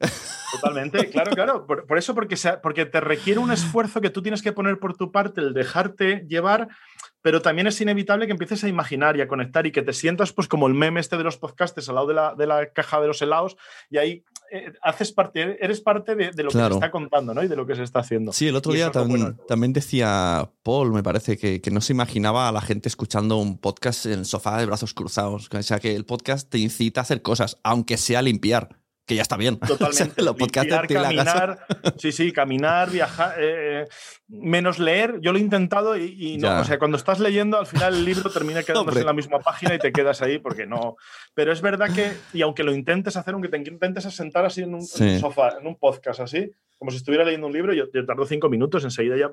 Totalmente, 0.51 1.09
claro, 1.09 1.31
claro. 1.31 1.67
Por, 1.67 1.85
por 1.85 1.97
eso, 1.97 2.13
porque, 2.15 2.35
sea- 2.35 2.61
porque 2.61 2.85
te 2.85 2.99
requiere 2.99 3.39
un 3.39 3.51
esfuerzo 3.51 4.01
que 4.01 4.09
tú 4.09 4.21
tienes 4.21 4.41
que 4.41 4.51
poner 4.53 4.79
por 4.79 4.97
tu 4.97 5.11
parte, 5.11 5.41
el 5.41 5.53
dejarte 5.53 6.25
llevar, 6.27 6.67
pero 7.23 7.41
también 7.41 7.65
es 7.65 7.81
inevitable 7.81 8.27
que 8.27 8.33
empieces 8.33 8.63
a 8.63 8.67
imaginar 8.67 9.17
y 9.17 9.21
a 9.21 9.27
conectar 9.27 9.65
y 9.65 9.71
que 9.71 9.81
te 9.81 9.93
sientas 9.93 10.33
pues 10.33 10.47
como 10.47 10.67
el 10.67 10.75
meme 10.75 10.99
este 10.99 11.17
de 11.17 11.23
los 11.23 11.37
podcasts 11.37 11.89
al 11.89 11.95
lado 11.95 12.07
de 12.07 12.13
la, 12.13 12.35
de 12.35 12.45
la 12.45 12.71
caja 12.71 13.01
de 13.01 13.07
los 13.07 13.21
helados 13.21 13.57
y 13.89 13.97
ahí 13.97 14.23
eh, 14.51 14.73
haces 14.83 15.11
parte, 15.13 15.57
eres 15.63 15.81
parte 15.81 16.15
de, 16.15 16.31
de 16.31 16.43
lo 16.43 16.51
que 16.51 16.59
se 16.59 16.67
está 16.67 16.91
contando 16.91 17.33
¿no? 17.33 17.41
y 17.41 17.47
de 17.47 17.55
lo 17.55 17.65
que 17.65 17.75
se 17.75 17.83
está 17.83 17.99
haciendo. 17.99 18.33
Sí, 18.33 18.49
el 18.49 18.55
otro 18.55 18.73
Y 18.73 18.75
día 18.75 18.91
también, 18.91 19.21
bueno. 19.21 19.37
también 19.47 19.73
decía 19.73 20.51
Paul, 20.61 20.91
me 20.91 21.01
parece, 21.01 21.37
que, 21.37 21.61
que 21.61 21.71
no 21.71 21.81
se 21.81 21.93
imaginaba 21.93 22.49
a 22.49 22.51
la 22.51 22.61
gente 22.61 22.89
escuchando 22.89 23.37
un 23.37 23.57
podcast 23.57 24.05
en 24.05 24.19
el 24.19 24.25
sofá 24.25 24.59
de 24.59 24.65
brazos 24.65 24.93
cruzados. 24.93 25.49
O 25.51 25.63
sea, 25.63 25.79
que 25.79 25.95
el 25.95 26.05
podcast 26.05 26.49
te 26.49 26.59
incita 26.59 27.01
a 27.01 27.03
hacer 27.03 27.21
cosas, 27.21 27.57
aunque 27.63 27.97
sea 27.97 28.21
limpiar, 28.21 28.82
que 29.05 29.15
ya 29.15 29.21
está 29.21 29.35
bien. 29.37 29.57
Totalmente. 29.67 30.21
los 30.21 30.37
Limpiar, 30.37 30.87
caminar, 30.87 31.59
sí, 31.97 32.11
sí, 32.11 32.31
caminar, 32.31 32.89
viajar, 32.89 33.35
eh, 33.37 33.85
menos 34.27 34.79
leer. 34.79 35.19
Yo 35.21 35.31
lo 35.31 35.37
he 35.37 35.41
intentado 35.41 35.97
y, 35.97 36.15
y 36.17 36.37
no. 36.37 36.47
Ya. 36.47 36.61
O 36.61 36.63
sea, 36.65 36.79
cuando 36.79 36.97
estás 36.97 37.19
leyendo, 37.19 37.59
al 37.59 37.67
final 37.67 37.93
el 37.95 38.05
libro 38.05 38.29
termina 38.31 38.63
quedándose 38.63 38.89
Hombre. 38.89 39.01
en 39.01 39.07
la 39.07 39.13
misma 39.13 39.39
página 39.39 39.75
y 39.75 39.79
te 39.79 39.91
quedas 39.91 40.21
ahí 40.21 40.39
porque 40.39 40.65
no. 40.65 40.95
Pero 41.33 41.51
es 41.51 41.61
verdad 41.61 41.93
que, 41.93 42.13
y 42.33 42.41
aunque 42.41 42.63
lo 42.63 42.73
intentes 42.73 43.17
hacer, 43.17 43.33
aunque 43.33 43.49
te 43.49 43.57
intentes 43.57 44.03
sentar 44.13 44.45
así 44.45 44.61
en 44.61 44.69
un, 44.75 44.81
en 44.81 44.85
Sí. 44.87 45.03
un 45.03 45.19
sofá, 45.19 45.57
en 45.59 45.67
un 45.67 45.75
podcast 45.77 46.19
así, 46.21 46.51
como 46.77 46.91
si 46.91 46.97
estuviera 46.97 47.23
leyendo 47.23 47.47
un 47.47 47.53
libro, 47.53 47.73
yo, 47.73 47.85
yo 47.93 48.05
tardo 48.05 48.25
cinco 48.25 48.49
minutos, 48.49 48.83
enseguida 48.83 49.15
ya 49.17 49.31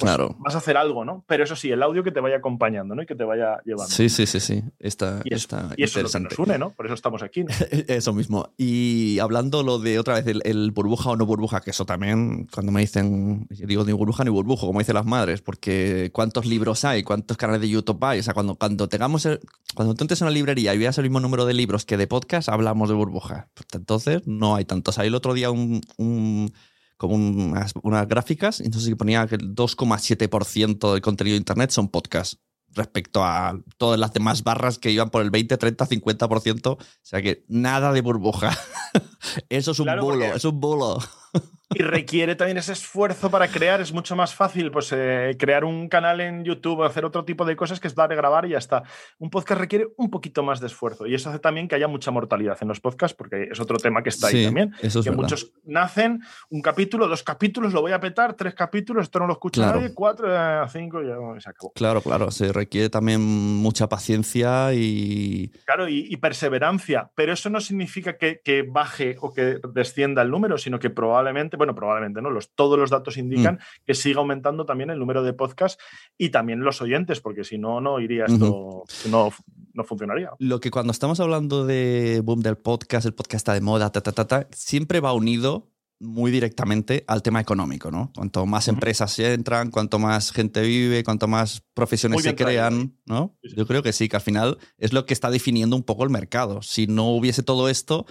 pues, 0.00 0.10
Claro. 0.16 0.36
vas 0.40 0.54
a 0.54 0.58
hacer 0.58 0.76
algo, 0.76 1.04
¿no? 1.04 1.24
Pero 1.28 1.44
eso 1.44 1.54
sí, 1.54 1.70
el 1.70 1.82
audio 1.82 2.02
que 2.02 2.10
te 2.10 2.20
vaya 2.20 2.36
acompañando, 2.38 2.94
¿no? 2.94 3.02
Y 3.02 3.06
que 3.06 3.14
te 3.14 3.24
vaya 3.24 3.60
llevando. 3.64 3.90
Sí, 3.94 4.08
sí, 4.08 4.26
sí, 4.26 4.40
sí. 4.40 4.62
Está, 4.78 5.20
Y 5.24 5.34
eso, 5.34 5.42
está 5.56 5.74
y 5.76 5.84
eso 5.84 5.98
es 6.00 6.04
lo 6.04 6.10
que 6.10 6.20
nos 6.20 6.38
une, 6.38 6.58
¿no? 6.58 6.70
Por 6.72 6.86
eso 6.86 6.94
estamos 6.94 7.22
aquí. 7.22 7.44
¿no? 7.44 7.50
Eso 7.88 8.12
mismo. 8.12 8.48
Y 8.56 9.18
hablando 9.20 9.62
lo 9.62 9.78
de 9.78 9.98
otra 9.98 10.14
vez, 10.14 10.26
el, 10.26 10.40
el 10.44 10.70
burbuja 10.72 11.10
o 11.10 11.16
no 11.16 11.26
burbuja, 11.26 11.60
que 11.60 11.70
eso 11.70 11.84
también, 11.84 12.46
cuando 12.52 12.72
me 12.72 12.80
dicen, 12.80 13.46
digo 13.50 13.84
ni 13.84 13.92
burbuja 13.92 14.24
ni 14.24 14.30
burbujo, 14.30 14.66
como 14.66 14.78
dicen 14.78 14.94
las 14.94 15.06
madres, 15.06 15.42
porque 15.42 16.10
cuántos 16.12 16.46
libros 16.46 16.84
hay, 16.84 17.02
cuántos 17.02 17.36
canales 17.36 17.60
de 17.60 17.68
YouTube 17.68 18.02
hay. 18.04 18.20
O 18.20 18.22
sea, 18.22 18.34
cuando, 18.34 18.54
cuando 18.54 18.88
tengamos, 18.88 19.26
el- 19.26 19.40
cuando 19.74 19.94
tú 19.94 20.04
entres 20.04 20.22
a 20.22 20.24
una 20.24 20.32
librería 20.32 20.74
y 20.74 20.78
veas 20.78 20.96
el 20.98 21.04
mismo 21.04 21.20
número 21.20 21.44
de 21.46 21.54
libros 21.54 21.84
que 21.84 21.96
de 21.96 22.06
podcast, 22.06 22.48
hablamos 22.48 22.88
de 22.88 22.94
burbuja. 22.94 23.48
Entonces, 23.72 24.22
no 24.26 24.54
hay 24.56 24.64
tantos. 24.64 24.98
Hay 24.98 25.08
el 25.08 25.14
otro 25.14 25.34
día 25.34 25.50
un. 25.50 25.80
un- 25.96 26.52
como 27.00 27.14
unas, 27.14 27.72
unas 27.82 28.06
gráficas, 28.06 28.60
entonces 28.60 28.94
ponía 28.94 29.26
que 29.26 29.36
el 29.36 29.54
2,7% 29.54 30.92
del 30.92 31.00
contenido 31.00 31.32
de 31.32 31.38
Internet 31.38 31.70
son 31.70 31.88
podcasts 31.88 32.38
respecto 32.74 33.24
a 33.24 33.58
todas 33.78 33.98
las 33.98 34.12
demás 34.12 34.44
barras 34.44 34.78
que 34.78 34.90
iban 34.90 35.08
por 35.08 35.22
el 35.22 35.30
20, 35.30 35.56
30, 35.56 35.86
50%. 35.88 36.66
O 36.72 36.78
sea 37.02 37.22
que 37.22 37.42
nada 37.48 37.94
de 37.94 38.02
burbuja. 38.02 38.50
Eso 39.48 39.70
es 39.70 39.78
un 39.80 39.86
Claro, 39.86 40.02
bulo, 40.04 40.18
porque- 40.18 40.36
es 40.36 40.44
un 40.44 40.60
bulo. 40.60 40.98
Y 41.72 41.82
requiere 41.82 42.34
también 42.34 42.58
ese 42.58 42.72
esfuerzo 42.72 43.30
para 43.30 43.46
crear. 43.46 43.80
Es 43.80 43.92
mucho 43.92 44.16
más 44.16 44.34
fácil 44.34 44.72
pues, 44.72 44.90
eh, 44.92 45.36
crear 45.38 45.64
un 45.64 45.88
canal 45.88 46.20
en 46.20 46.44
YouTube 46.44 46.80
o 46.80 46.84
hacer 46.84 47.04
otro 47.04 47.24
tipo 47.24 47.44
de 47.44 47.54
cosas 47.54 47.78
que 47.78 47.86
es 47.86 47.94
dar 47.94 48.12
grabar 48.14 48.44
y 48.44 48.50
ya 48.50 48.58
está. 48.58 48.82
Un 49.18 49.30
podcast 49.30 49.60
requiere 49.60 49.86
un 49.96 50.10
poquito 50.10 50.42
más 50.42 50.58
de 50.58 50.66
esfuerzo. 50.66 51.06
Y 51.06 51.14
eso 51.14 51.30
hace 51.30 51.38
también 51.38 51.68
que 51.68 51.76
haya 51.76 51.86
mucha 51.86 52.10
mortalidad 52.10 52.58
en 52.60 52.66
los 52.66 52.80
podcasts, 52.80 53.16
porque 53.16 53.48
es 53.52 53.60
otro 53.60 53.76
tema 53.76 54.02
que 54.02 54.08
está 54.08 54.26
ahí 54.26 54.46
también. 54.46 54.74
eso 54.82 54.98
es 54.98 55.04
que 55.04 55.10
verdad. 55.10 55.22
muchos 55.22 55.52
nacen, 55.64 56.20
un 56.48 56.60
capítulo, 56.60 57.06
dos 57.06 57.22
capítulos, 57.22 57.72
lo 57.72 57.82
voy 57.82 57.92
a 57.92 58.00
petar, 58.00 58.34
tres 58.34 58.54
capítulos, 58.54 59.04
esto 59.04 59.20
no 59.20 59.28
lo 59.28 59.34
escucha 59.34 59.60
Claro. 59.62 59.80
nadie, 59.80 59.94
cuatro, 59.94 60.26
eh, 60.28 60.66
cinco, 60.72 61.02
ya 61.02 61.14
se 61.40 61.50
acabó. 61.50 61.72
Claro, 61.74 62.00
claro, 62.02 62.32
se 62.32 62.52
requiere 62.52 62.90
también 62.90 63.20
mucha 63.20 63.88
paciencia 63.88 64.74
y... 64.74 65.52
Claro, 65.66 65.88
y, 65.88 66.06
y 66.12 66.16
perseverancia, 66.16 67.10
pero 67.14 67.32
eso 67.32 67.48
no 67.48 67.60
significa 67.60 68.16
que, 68.18 68.40
que 68.42 68.62
baje 68.62 69.16
o 69.20 69.32
que 69.32 69.60
descienda 69.72 70.22
el 70.22 70.30
número, 70.30 70.58
sino 70.58 70.80
que 70.80 70.90
probablemente, 70.90 71.56
bueno, 71.60 71.74
probablemente 71.74 72.22
no, 72.22 72.30
los, 72.30 72.54
todos 72.54 72.78
los 72.78 72.88
datos 72.88 73.18
indican 73.18 73.56
Mm. 73.56 73.84
que 73.86 73.94
siga 73.94 74.20
aumentando 74.20 74.64
también 74.64 74.88
el 74.88 74.98
número 74.98 75.22
de 75.22 75.34
podcasts 75.34 75.82
y 76.16 76.30
también 76.30 76.60
los 76.60 76.80
oyentes, 76.80 77.20
porque 77.20 77.44
si 77.44 77.58
no, 77.58 77.82
no 77.82 78.00
iría 78.00 78.24
esto, 78.24 78.84
no, 79.10 79.30
no 79.74 79.84
funcionaría. 79.84 80.30
Lo 80.38 80.58
que 80.58 80.70
cuando 80.70 80.90
estamos 80.90 81.20
hablando 81.20 81.66
de 81.66 82.22
boom 82.24 82.40
del 82.40 82.56
podcast, 82.56 83.04
el 83.04 83.12
podcast 83.12 83.34
está 83.34 83.52
de 83.52 83.60
moda, 83.60 83.92
ta, 83.92 84.00
ta, 84.00 84.12
ta, 84.12 84.26
ta, 84.26 84.48
siempre 84.52 85.00
va 85.00 85.12
unido 85.12 85.68
muy 85.98 86.30
directamente 86.30 87.04
al 87.06 87.20
tema 87.20 87.42
económico, 87.42 87.90
¿no? 87.90 88.10
Cuanto 88.16 88.46
más 88.46 88.68
empresas 88.68 89.12
se 89.12 89.34
entran, 89.34 89.70
cuanto 89.70 89.98
más 89.98 90.32
gente 90.32 90.62
vive, 90.62 91.04
cuanto 91.04 91.28
más 91.28 91.62
profesiones 91.74 92.22
se 92.22 92.34
crean, 92.34 92.96
¿no? 93.04 93.36
Sí, 93.42 93.50
sí. 93.50 93.56
Yo 93.56 93.66
creo 93.66 93.82
que 93.82 93.92
sí, 93.92 94.08
que 94.08 94.16
al 94.16 94.22
final 94.22 94.56
es 94.78 94.94
lo 94.94 95.04
que 95.04 95.12
está 95.12 95.30
definiendo 95.30 95.76
un 95.76 95.82
poco 95.82 96.04
el 96.04 96.10
mercado. 96.10 96.62
Si 96.62 96.86
no 96.86 97.10
hubiese 97.10 97.42
todo 97.42 97.68
esto, 97.68 98.06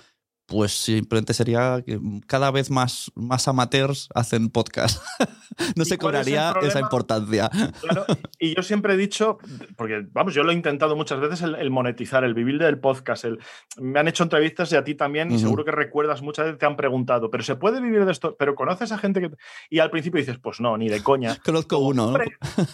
pues 0.50 0.72
simplemente 0.72 1.34
sería 1.34 1.82
que 1.86 2.00
cada 2.25 2.50
vez 2.50 2.72
más, 2.72 3.12
más 3.15 3.48
amateurs 3.48 4.10
hacen 4.15 4.50
podcast. 4.50 5.01
no 5.75 5.84
¿Y 5.84 5.86
se 5.86 5.94
es 5.94 6.00
cobraría 6.00 6.53
esa 6.63 6.79
importancia. 6.79 7.50
Claro, 7.82 8.06
y 8.39 8.56
yo 8.56 8.63
siempre 8.63 8.96
he 8.96 8.98
dicho, 8.98 9.38
porque 9.77 10.06
vamos, 10.12 10.34
yo 10.34 10.44
lo 10.44 10.51
he 10.51 10.56
intentado 10.56 10.96
muchas 10.96 11.20
veces, 11.20 11.44
el, 11.44 11.56
el 11.56 11.70
monetizar, 11.70 12.24
el 12.24 12.34
vivir 12.34 12.58
del 12.58 12.79
podcast. 12.79 13.25
El, 13.25 13.39
me 13.79 14.00
han 14.00 14.08
hecho 14.08 14.24
entrevistas 14.24 14.72
y 14.72 14.75
a 14.75 14.84
ti 14.84 14.96
también, 14.96 15.32
y 15.32 15.38
seguro 15.38 15.63
que 15.63 15.72
recuerdas 15.72 16.22
muchas 16.22 16.46
veces 16.46 16.60
te 16.60 16.65
han 16.65 16.75
preguntado, 16.75 17.29
¿pero 17.29 17.44
se 17.44 17.56
puede 17.56 17.79
vivir 17.79 18.06
de 18.06 18.12
esto? 18.12 18.36
¿Pero 18.38 18.56
conoces 18.56 18.91
a 18.91 18.98
gente 18.98 19.22
que.? 19.22 19.32
Y 19.70 19.79
al 19.79 19.91
principio 19.91 20.20
dices, 20.20 20.39
pues 20.39 20.60
no, 20.60 20.77
ni 20.77 20.89
de 20.89 21.03
coña. 21.03 21.38
Conozco 21.46 21.77
uno, 21.77 22.12
¿no? 22.12 22.20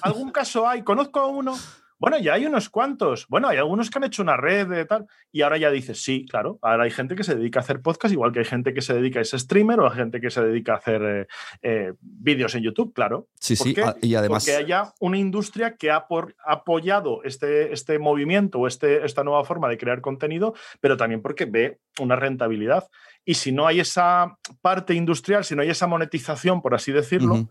¿algún 0.01 0.31
caso 0.31 0.67
hay? 0.67 0.83
Conozco 0.83 1.19
a 1.19 1.27
uno. 1.27 1.55
Bueno, 1.97 2.19
ya 2.19 2.33
hay 2.33 2.45
unos 2.45 2.69
cuantos. 2.69 3.25
Bueno, 3.29 3.47
hay 3.47 3.57
algunos 3.57 3.89
que 3.89 3.97
han 3.99 4.03
hecho 4.03 4.21
una 4.21 4.35
red 4.35 4.67
de 4.67 4.85
tal. 4.85 5.05
Y 5.31 5.41
ahora 5.43 5.57
ya 5.57 5.71
dices, 5.71 6.03
sí, 6.03 6.25
claro. 6.29 6.59
Ahora 6.61 6.83
hay 6.83 6.91
gente 6.91 7.15
que 7.15 7.23
se 7.23 7.35
dedica 7.35 7.59
a 7.59 7.63
hacer 7.63 7.81
podcast, 7.81 8.11
igual 8.13 8.31
que 8.33 8.39
hay 8.39 8.45
gente 8.45 8.73
que 8.73 8.81
se 8.81 8.93
dedica 8.93 9.21
a 9.21 9.23
ser 9.23 9.39
streamer 9.39 9.79
o 9.79 9.89
hay 9.89 9.95
gente 9.95 10.19
que 10.19 10.29
se 10.29 10.43
dedica 10.43 10.73
a 10.73 10.77
hacer 10.77 11.01
eh, 11.03 11.27
eh, 11.61 11.93
vídeos 12.01 12.53
en 12.55 12.63
YouTube, 12.63 12.93
claro. 12.93 13.27
Sí, 13.39 13.55
¿Por 13.55 13.67
sí, 13.67 13.73
qué? 13.73 13.81
a- 13.83 13.95
y 14.01 14.15
además... 14.15 14.43
Porque 14.43 14.57
haya 14.57 14.91
una 14.99 15.17
industria 15.17 15.77
que 15.77 15.89
ha, 15.89 16.07
por- 16.07 16.35
apoyado 16.45 17.23
este, 17.23 17.71
este 17.73 17.97
movimiento 17.97 18.59
o 18.59 18.67
este, 18.67 19.05
esta 19.05 19.23
nueva 19.23 19.43
forma 19.45 19.69
de 19.69 19.77
crear 19.77 20.01
contenido, 20.01 20.53
pero 20.81 20.97
también 20.97 21.21
porque 21.21 21.45
ve 21.45 21.79
una 21.99 22.15
rentabilidad. 22.17 22.89
Y 23.23 23.35
si 23.35 23.51
no 23.53 23.67
hay 23.67 23.79
esa 23.79 24.37
parte 24.61 24.93
industrial, 24.93 25.45
si 25.45 25.55
no 25.55 25.61
hay 25.61 25.69
esa 25.69 25.87
monetización, 25.87 26.61
por 26.61 26.75
así 26.75 26.91
decirlo, 26.91 27.49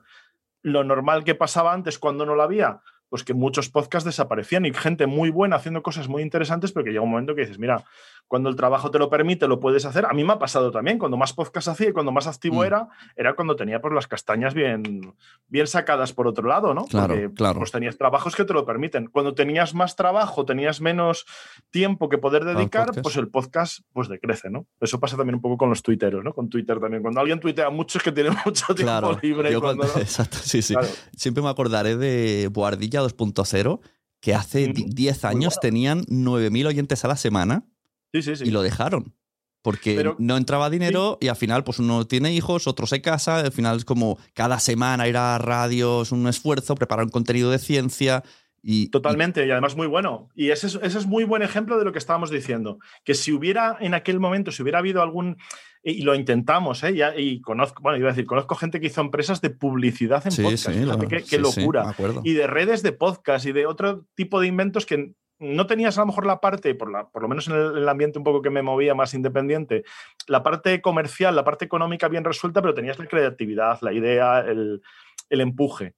lo 0.62 0.84
normal 0.84 1.24
que 1.24 1.34
pasaba 1.34 1.72
antes 1.72 1.98
cuando 1.98 2.24
no 2.24 2.34
la 2.36 2.44
había, 2.44 2.80
pues 3.08 3.23
que 3.25 3.34
muchos 3.34 3.68
podcasts 3.68 4.04
desaparecían 4.04 4.66
y 4.66 4.73
gente 4.75 5.06
muy 5.06 5.30
buena 5.30 5.56
haciendo 5.56 5.82
cosas 5.82 6.08
muy 6.08 6.23
interesantes, 6.23 6.73
pero 6.73 6.84
que 6.84 6.90
llega 6.90 7.02
un 7.02 7.11
momento 7.11 7.34
que 7.34 7.42
dices, 7.42 7.58
mira, 7.58 7.84
cuando 8.26 8.49
el 8.49 8.56
trabajo 8.56 8.90
te 8.90 8.99
lo 8.99 9.11
permite, 9.11 9.46
lo 9.46 9.61
puedes 9.61 9.84
hacer. 9.84 10.06
A 10.06 10.12
mí 10.14 10.25
me 10.25 10.32
ha 10.32 10.38
pasado 10.38 10.70
también, 10.70 10.99
cuando 10.99 11.16
más 11.16 11.32
podcasts 11.34 11.68
hacía 11.68 11.90
y 11.90 11.92
cuando 11.92 12.11
más 12.11 12.26
activo 12.26 12.62
Mm. 12.62 12.64
era, 12.64 12.88
era 13.16 13.34
cuando 13.34 13.54
tenía 13.54 13.80
pues, 13.80 13.92
las 13.94 14.06
castañas 14.08 14.54
bien, 14.54 15.14
bien 15.46 15.66
sacadas 15.66 16.12
por 16.14 16.26
otro 16.26 16.49
lado, 16.49 16.73
¿no? 16.75 16.87
Claro, 16.87 17.14
Porque, 17.14 17.30
claro. 17.34 17.58
Pues 17.61 17.70
tenías 17.70 17.96
trabajos 17.99 18.34
que 18.34 18.44
te 18.44 18.52
lo 18.54 18.64
permiten. 18.64 19.06
Cuando 19.08 19.34
tenías 19.34 19.75
más 19.75 19.94
trabajo, 19.94 20.44
tenías 20.46 20.80
menos 20.80 21.26
tiempo 21.70 22.08
que 22.08 22.18
poder 22.18 22.44
dedicar, 22.44 22.90
pues 23.02 23.16
el 23.16 23.28
podcast 23.28 23.80
pues 23.92 24.08
decrece, 24.08 24.49
¿no? 24.50 24.66
Eso 24.80 24.99
pasa 24.99 25.16
también 25.16 25.34
un 25.37 25.40
poco 25.42 25.58
con 25.58 25.68
los 25.68 25.82
tuiteros, 25.82 26.25
¿no? 26.25 26.32
Con 26.32 26.49
Twitter 26.49 26.80
también. 26.80 27.02
Cuando 27.02 27.20
alguien 27.20 27.38
tuitea 27.40 27.68
mucho 27.70 27.99
es 27.99 28.04
que 28.04 28.12
tiene 28.12 28.30
mucho 28.46 28.75
tiempo 28.75 28.84
Claro, 28.84 29.18
libre. 29.23 29.52
yo 29.52 29.61
cuando 29.61 29.82
cuando- 29.82 29.96
no- 29.99 30.02
exacto, 30.02 30.38
sí, 30.38 30.62
sí. 30.62 30.75
Claro. 30.75 30.88
Siempre 31.16 31.42
me 31.42 31.50
acordaré 31.50 31.96
de 31.96 32.49
Boardilla 32.50 32.93
2.0, 33.02 33.80
que 34.20 34.34
hace 34.34 34.64
Ujú, 34.66 34.72
di- 34.74 34.84
10 34.88 35.22
muy 35.24 35.30
años 35.30 35.54
bueno. 35.54 35.60
tenían 35.60 36.04
9.000 36.08 36.66
oyentes 36.66 37.04
a 37.04 37.08
la 37.08 37.16
semana 37.16 37.64
Sí, 38.12 38.22
sí, 38.22 38.36
sí. 38.36 38.44
y 38.44 38.50
lo 38.50 38.62
dejaron. 38.62 39.14
Porque 39.62 39.94
Pero- 39.96 40.14
no 40.18 40.36
entraba 40.36 40.68
dinero 40.68 41.16
y 41.22 41.28
al 41.28 41.36
final 41.36 41.64
pues 41.64 41.78
uno 41.78 42.06
tiene 42.06 42.34
hijos, 42.34 42.66
otro 42.66 42.86
se 42.86 43.00
casa, 43.00 43.38
al 43.40 43.50
final 43.52 43.78
es 43.78 43.84
como 43.86 44.18
cada 44.34 44.60
semana 44.60 45.08
ir 45.08 45.16
a 45.16 45.38
radio 45.38 46.02
es 46.02 46.12
un 46.12 46.26
esfuerzo, 46.28 46.74
preparar 46.74 47.06
un 47.06 47.10
contenido 47.10 47.50
de 47.50 47.58
ciencia 47.58 48.22
y... 48.64 48.88
Totalmente, 48.88 49.47
y 49.47 49.50
además 49.50 49.76
muy 49.76 49.87
bueno. 49.87 50.30
Y 50.35 50.50
ese 50.50 50.68
es, 50.68 50.76
ese 50.83 50.99
es 50.99 51.06
muy 51.06 51.25
buen 51.25 51.42
ejemplo 51.42 51.78
de 51.78 51.85
lo 51.85 51.92
que 51.92 51.99
estábamos 51.99 52.30
diciendo. 52.30 52.78
Que 53.04 53.14
si 53.14 53.30
hubiera 53.33 53.76
en 53.78 53.92
aquel 53.92 54.18
momento, 54.18 54.50
si 54.50 54.62
hubiera 54.62 54.78
habido 54.78 55.02
algún. 55.02 55.37
Y 55.83 56.00
lo 56.02 56.14
intentamos, 56.14 56.83
¿eh? 56.83 56.94
Ya- 56.94 57.14
y 57.14 57.42
conozco, 57.42 57.83
bueno, 57.83 57.99
iba 57.99 58.09
a 58.09 58.12
decir, 58.12 58.25
conozco 58.25 58.54
gente 58.54 58.80
que 58.80 58.87
hizo 58.87 59.02
empresas 59.02 59.42
de 59.42 59.50
publicidad 59.50 60.25
en 60.25 60.33
sí, 60.33 60.42
podcast. 60.42 60.71
sí, 60.71 60.80
lo- 60.80 60.99
qué, 60.99 61.21
sí, 61.21 61.37
locura. 61.37 61.94
y 62.25 62.33
de 62.33 62.47
redes 62.47 62.83
de 62.83 62.92
podcast 62.92 63.44
y 63.44 63.52
de 63.52 63.66
otro 63.66 64.06
tipo 64.14 64.40
de 64.40 64.47
inventos 64.47 64.87
que 64.87 65.12
no 65.38 65.66
tenías 65.66 65.99
a 65.99 66.02
lo 66.02 66.06
mejor 66.06 66.25
la 66.25 66.40
parte, 66.40 66.75
por, 66.75 66.90
la, 66.90 67.09
por 67.09 67.21
lo 67.21 67.28
menos 67.28 67.49
en 67.49 67.54
el, 67.54 67.87
ambiente 67.88 68.18
un 68.18 68.25
poco 68.25 68.40
que 68.40 68.49
me 68.49 68.62
movía 68.62 68.94
más 68.94 69.12
independiente, 69.12 69.85
la 70.26 70.42
parte 70.42 70.80
comercial, 70.80 71.37
la 71.37 71.44
parte 71.44 71.66
económica 71.66 72.09
bien 72.09 72.25
resuelta, 72.25 72.62
pero 72.62 72.73
tenías 72.73 72.99
la 72.99 73.06
creatividad, 73.06 73.78
la 73.83 73.92
idea, 73.92 74.40
el, 74.40 74.80
el 75.28 75.40
empuje. 75.42 75.94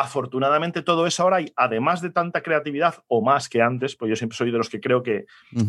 Afortunadamente 0.00 0.80
todo 0.80 1.06
eso 1.06 1.22
ahora 1.24 1.36
hay, 1.36 1.52
además 1.56 2.00
de 2.00 2.08
tanta 2.08 2.42
creatividad 2.42 2.94
o 3.06 3.20
más 3.20 3.50
que 3.50 3.60
antes, 3.60 3.96
pues 3.96 4.08
yo 4.08 4.16
siempre 4.16 4.34
soy 4.34 4.50
de 4.50 4.56
los 4.56 4.70
que 4.70 4.80
creo 4.80 5.02
que 5.02 5.26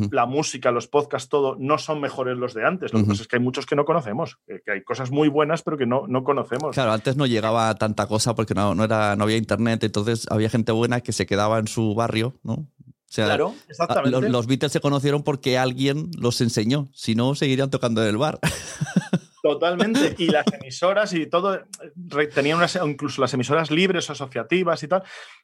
la 0.09 0.25
música, 0.25 0.71
los 0.71 0.87
podcasts, 0.87 1.27
todo 1.27 1.57
no 1.59 1.77
son 1.77 1.99
mejores 1.99 2.37
los 2.37 2.53
de 2.53 2.65
antes. 2.65 2.93
Lo 2.93 3.01
que 3.01 3.07
pasa 3.07 3.23
es 3.23 3.27
que 3.27 3.35
hay 3.35 3.41
muchos 3.41 3.65
que 3.65 3.75
no 3.75 3.83
conocemos, 3.83 4.39
que, 4.47 4.71
hay 4.71 4.83
cosas 4.83 5.11
muy 5.11 5.27
buenas 5.27 5.63
pero 5.63 5.77
que 5.77 5.85
no, 5.85 6.05
no 6.07 6.23
conocemos. 6.23 6.73
Claro, 6.73 6.93
antes 6.93 7.17
no 7.17 7.25
llegaba 7.25 7.75
tanta 7.75 8.07
cosa 8.07 8.33
porque 8.33 8.53
no, 8.53 8.73
no, 8.73 8.85
era, 8.85 9.17
no 9.17 9.25
había 9.25 9.35
internet, 9.35 9.83
entonces 9.83 10.25
había 10.31 10.49
gente 10.49 10.71
buena 10.71 11.01
que 11.01 11.11
se 11.11 11.25
quedaba 11.25 11.59
en 11.59 11.67
su 11.67 11.93
barrio, 11.93 12.33
¿no? 12.41 12.53
O 12.53 13.13
sea, 13.13 13.25
claro, 13.25 13.53
exactamente. 13.67 14.21
Los, 14.21 14.31
los, 14.31 14.47
Beatles 14.47 14.71
se 14.71 14.79
conocieron 14.79 15.23
porque 15.23 15.57
alguien 15.57 16.09
los 16.17 16.39
enseñó, 16.39 16.87
si 16.93 17.15
no, 17.15 17.35
seguirían 17.35 17.69
tocando 17.69 18.01
en 18.01 18.07
el 18.07 18.17
bar. 18.17 18.39
Totalmente. 19.41 20.15
Y 20.17 20.27
las 20.27 20.45
emisoras 20.53 21.13
y 21.13 21.25
todo, 21.27 21.61
tenían 22.33 22.57
unas, 22.57 22.75
incluso 22.83 23.21
las 23.21 23.33
emisoras 23.33 23.71
libres, 23.71 24.09
asociativas 24.09 24.83
y 24.83 24.87
tal, 24.87 25.03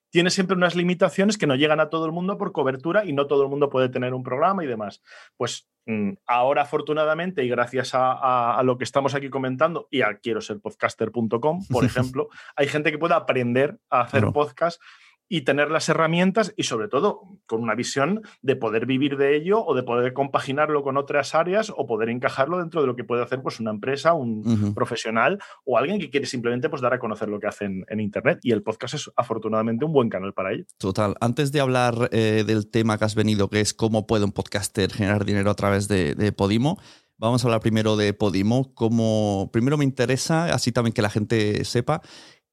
tiene 0.10 0.30
siempre 0.30 0.56
unas 0.56 0.75
limitaciones 0.75 1.38
que 1.38 1.48
no 1.48 1.56
llegan 1.56 1.80
a 1.80 1.89
todo 1.89 2.06
el 2.06 2.12
mundo 2.12 2.38
por 2.38 2.51
cobertura 2.51 3.06
y 3.06 3.13
no 3.13 3.27
todo 3.27 3.44
el 3.44 3.50
mundo 3.50 3.70
puede 3.70 3.89
tener 3.89 4.13
un 4.13 4.24
programa 4.24 4.63
y 4.63 4.68
demás. 4.68 5.01
Pues 5.36 5.68
mm, 5.86 6.13
ahora, 6.27 6.63
afortunadamente, 6.63 7.44
y 7.44 7.50
gracias 7.50 7.92
a, 7.94 8.62
lo 8.63 8.77
que 8.77 8.84
estamos 8.84 9.16
aquí 9.16 9.30
comentando 9.30 9.88
y 9.89 10.01
a 10.01 10.18
quiero 10.18 10.42
ser 10.42 10.60
podcaster.com, 10.60 11.66
por 11.68 11.86
ejemplo, 11.86 12.30
hay 12.56 12.68
gente 12.68 12.92
que 12.92 12.98
puede 12.98 13.16
aprender 13.16 13.80
a 13.89 14.01
hacer 14.01 14.25
podcast 14.32 14.82
y 15.29 15.41
tener 15.41 15.72
las 15.72 15.89
herramientas 15.89 16.53
y 16.55 16.63
sobre 16.63 16.88
todo 16.88 17.22
con 17.46 17.62
una 17.62 17.75
visión 17.75 18.22
de 18.41 18.55
poder 18.55 18.86
vivir 18.86 19.17
de 19.17 19.36
ello 19.36 19.63
o 19.65 19.75
de 19.75 19.84
poder 19.84 20.13
compaginarlo 20.13 20.84
con 20.84 20.98
otras 20.98 21.36
áreas 21.36 21.72
o 21.75 21.86
poder 21.86 22.10
encajarlo 22.10 22.60
dentro 22.60 22.81
de 22.81 22.88
lo 22.88 22.96
que 22.96 23.03
puede 23.03 23.24
hacer 23.24 23.41
pues 23.41 23.60
una 23.60 23.72
empresa, 23.72 24.13
un 24.13 24.74
profesional 24.74 25.39
o 25.65 25.77
alguien 25.77 26.00
que 26.00 26.10
quiere 26.10 26.25
simplemente 26.25 26.69
pues 26.69 26.81
dar 26.81 26.93
a 26.93 27.00
conocer 27.00 27.29
lo 27.29 27.39
que 27.39 27.48
hacen 27.48 27.86
en 27.89 28.00
internet 28.00 28.39
y 28.41 28.51
el 28.51 28.63
podcast 28.63 28.93
es 28.96 29.12
afortunadamente 29.15 29.86
un 29.86 29.93
buen 29.93 30.10
canal 30.10 30.34
para 30.34 30.53
ello. 30.53 30.65
Total. 30.77 31.15
Antes 31.19 31.51
de 31.51 31.60
hablar 31.60 32.10
eh, 32.12 32.43
del 32.46 32.69
tema 32.69 32.98
que 32.98 33.05
has 33.05 33.15
venido, 33.15 33.50
que 33.50 33.62
es 33.62 33.74
cómo 33.74 34.07
puede 34.07 34.25
un 34.25 34.31
podcaster 34.31 34.91
generar 34.91 35.25
dinero 35.25 35.51
a 35.51 35.55
través 35.55 35.88
de, 35.88 36.15
de 36.15 36.31
Podimo, 36.31 36.77
Vamos 37.19 37.43
a 37.43 37.48
hablar 37.48 37.62
primero 37.62 37.98
de 37.98 38.13
Podimo. 38.13 38.75
Como 38.75 39.50
primero 39.51 39.75
me 39.75 39.84
interesa, 39.84 40.53
así 40.53 40.72
también 40.72 40.93
que 40.93 41.01
la 41.01 41.10
gente 41.10 41.65
sepa, 41.65 42.03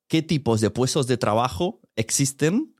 qué 0.08 0.23
tipos 0.23 0.61
de 0.61 0.70
puestos 0.70 1.06
de 1.06 1.16
trabajo 1.16 1.80
existen 1.96 2.75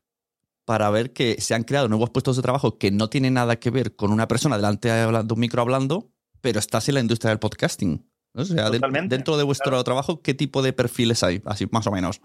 para 0.65 0.91
ver 0.91 1.13
que 1.13 1.41
se 1.41 1.55
han 1.55 1.65
creado 1.65 1.89
nuevos 1.89 2.11
puestos 2.11 2.37
de 2.37 2.43
trabajo 2.43 2.79
que 2.79 2.91
no 2.91 3.09
tienen 3.09 3.35
nada 3.35 3.57
que 3.57 3.71
ver 3.71 3.97
con 3.97 4.13
una 4.13 4.29
persona 4.29 4.57
delante 4.57 4.89
de 4.91 5.07
un 5.07 5.41
micro 5.41 5.63
hablando, 5.63 6.11
pero 6.41 6.59
estás 6.59 6.89
en 6.89 6.95
la 6.95 7.01
industria 7.01 7.31
del 7.31 7.39
podcasting. 7.39 8.09
O 8.35 8.45
sea, 8.45 8.71
dentro 8.71 9.37
de 9.37 9.45
vuestro 9.45 9.83
trabajo, 9.85 10.21
¿qué 10.21 10.35
tipo 10.35 10.63
de 10.63 10.73
perfiles 10.73 11.23
hay? 11.23 11.41
Así, 11.45 11.67
más 11.71 11.87
o 11.87 11.93
menos. 11.93 12.21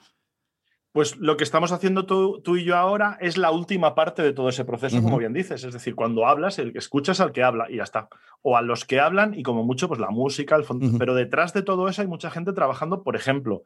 Pues 0.92 1.18
lo 1.18 1.38
que 1.38 1.44
estamos 1.44 1.72
haciendo 1.72 2.08
tú, 2.08 2.42
y 2.58 2.64
yo 2.64 2.76
ahora 2.76 3.16
es 3.22 3.38
la 3.38 3.52
última 3.52 3.94
parte 3.94 4.24
de 4.24 4.34
todo 4.34 4.50
ese 4.50 4.66
proceso, 4.66 5.04
como 5.04 5.20
bien 5.20 5.34
dices. 5.34 5.64
Es 5.64 5.72
decir, 5.72 5.94
cuando 5.94 6.26
hablas, 6.26 6.58
el 6.58 6.74
que 6.74 6.80
escuchas 6.80 7.20
al 7.20 7.32
que 7.32 7.44
habla 7.44 7.68
y 7.70 7.78
ya 7.78 7.84
está. 7.84 8.10
O 8.42 8.58
a 8.58 8.64
los 8.64 8.86
que 8.86 9.00
hablan 9.00 9.36
y 9.36 9.44
como 9.44 9.64
mucho, 9.64 9.88
pues 9.88 10.00
la 10.00 10.10
música, 10.10 10.56
el 10.56 10.64
fondo. 10.64 10.98
Pero 10.98 11.14
detrás 11.14 11.54
de 11.54 11.62
todo 11.62 11.88
eso 11.90 12.02
hay 12.02 12.08
mucha 12.08 12.32
gente 12.32 12.54
trabajando, 12.54 13.04
por 13.04 13.16
ejemplo, 13.16 13.62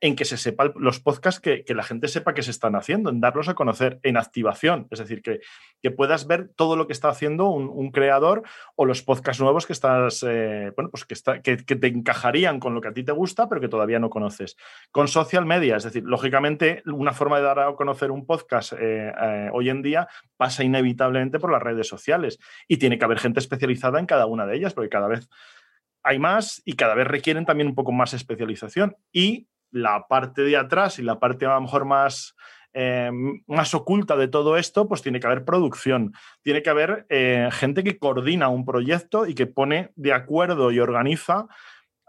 en 0.00 0.14
que 0.14 0.24
se 0.24 0.36
sepa 0.36 0.72
los 0.76 1.00
podcasts, 1.00 1.40
que, 1.40 1.64
la 1.74 1.82
gente 1.82 2.08
sepa 2.08 2.34
que 2.34 2.42
se 2.42 2.50
están 2.50 2.76
haciendo, 2.76 3.10
en 3.10 3.20
darlos 3.20 3.48
a 3.48 3.54
conocer, 3.54 3.98
en 4.02 4.16
activación. 4.16 4.86
Es 4.90 5.00
decir, 5.00 5.22
que, 5.22 5.40
que 5.82 5.90
puedas 5.90 6.26
ver 6.26 6.50
todo 6.54 6.76
lo 6.76 6.86
que 6.86 6.92
está 6.92 7.08
haciendo 7.08 7.48
un, 7.48 7.90
creador 7.90 8.42
o 8.76 8.84
los 8.84 9.02
podcasts 9.02 9.42
nuevos 9.42 9.66
que 9.66 9.72
estás, 9.72 10.24
eh, 10.28 10.72
bueno, 10.76 10.90
pues 10.90 11.04
que, 11.04 11.14
está, 11.14 11.40
que, 11.42 11.56
que 11.56 11.74
te 11.76 11.88
encajarían 11.88 12.60
con 12.60 12.74
lo 12.74 12.80
que 12.80 12.88
a 12.88 12.92
ti 12.92 13.02
te 13.02 13.12
gusta, 13.12 13.48
pero 13.48 13.60
que 13.60 13.68
todavía 13.68 13.98
no 13.98 14.10
conoces. 14.10 14.56
Con 14.92 15.08
social 15.08 15.46
media, 15.46 15.76
es 15.76 15.84
decir, 15.84 16.04
lógicamente 16.04 16.82
una 16.86 17.12
forma 17.12 17.38
de 17.38 17.44
dar 17.44 17.58
a 17.58 17.74
conocer 17.74 18.10
un 18.10 18.26
podcast 18.26 18.74
eh, 18.74 19.12
eh, 19.20 19.50
hoy 19.52 19.70
en 19.70 19.82
día 19.82 20.08
pasa 20.36 20.62
inevitablemente 20.62 21.38
por 21.38 21.50
las 21.50 21.62
redes 21.62 21.88
sociales 21.88 22.38
y 22.68 22.76
tiene 22.76 22.98
que 22.98 23.04
haber 23.04 23.18
gente 23.18 23.40
especializada 23.40 23.98
en 23.98 24.06
cada 24.06 24.26
una 24.26 24.46
de 24.46 24.56
ellas, 24.56 24.74
porque 24.74 24.90
cada 24.90 25.08
vez 25.08 25.28
hay 26.02 26.18
más 26.18 26.62
y 26.64 26.74
cada 26.74 26.94
vez 26.94 27.06
requieren 27.06 27.44
también 27.44 27.68
un 27.68 27.74
poco 27.74 27.92
más 27.92 28.14
especialización. 28.14 28.96
Y 29.12 29.48
la 29.70 30.06
parte 30.08 30.42
de 30.42 30.56
atrás 30.56 30.98
y 30.98 31.02
la 31.02 31.18
parte 31.18 31.46
a 31.46 31.54
lo 31.54 31.60
mejor 31.60 31.84
más, 31.84 32.34
eh, 32.72 33.10
más 33.46 33.74
oculta 33.74 34.16
de 34.16 34.28
todo 34.28 34.56
esto, 34.56 34.88
pues 34.88 35.02
tiene 35.02 35.20
que 35.20 35.26
haber 35.26 35.44
producción, 35.44 36.12
tiene 36.42 36.62
que 36.62 36.70
haber 36.70 37.06
gente 37.52 37.84
que 37.84 37.98
coordina 37.98 38.48
un 38.48 38.64
proyecto 38.64 39.26
y 39.26 39.34
que 39.34 39.46
pone 39.46 39.90
de 39.96 40.12
acuerdo 40.12 40.70
y 40.72 40.80
organiza 40.80 41.48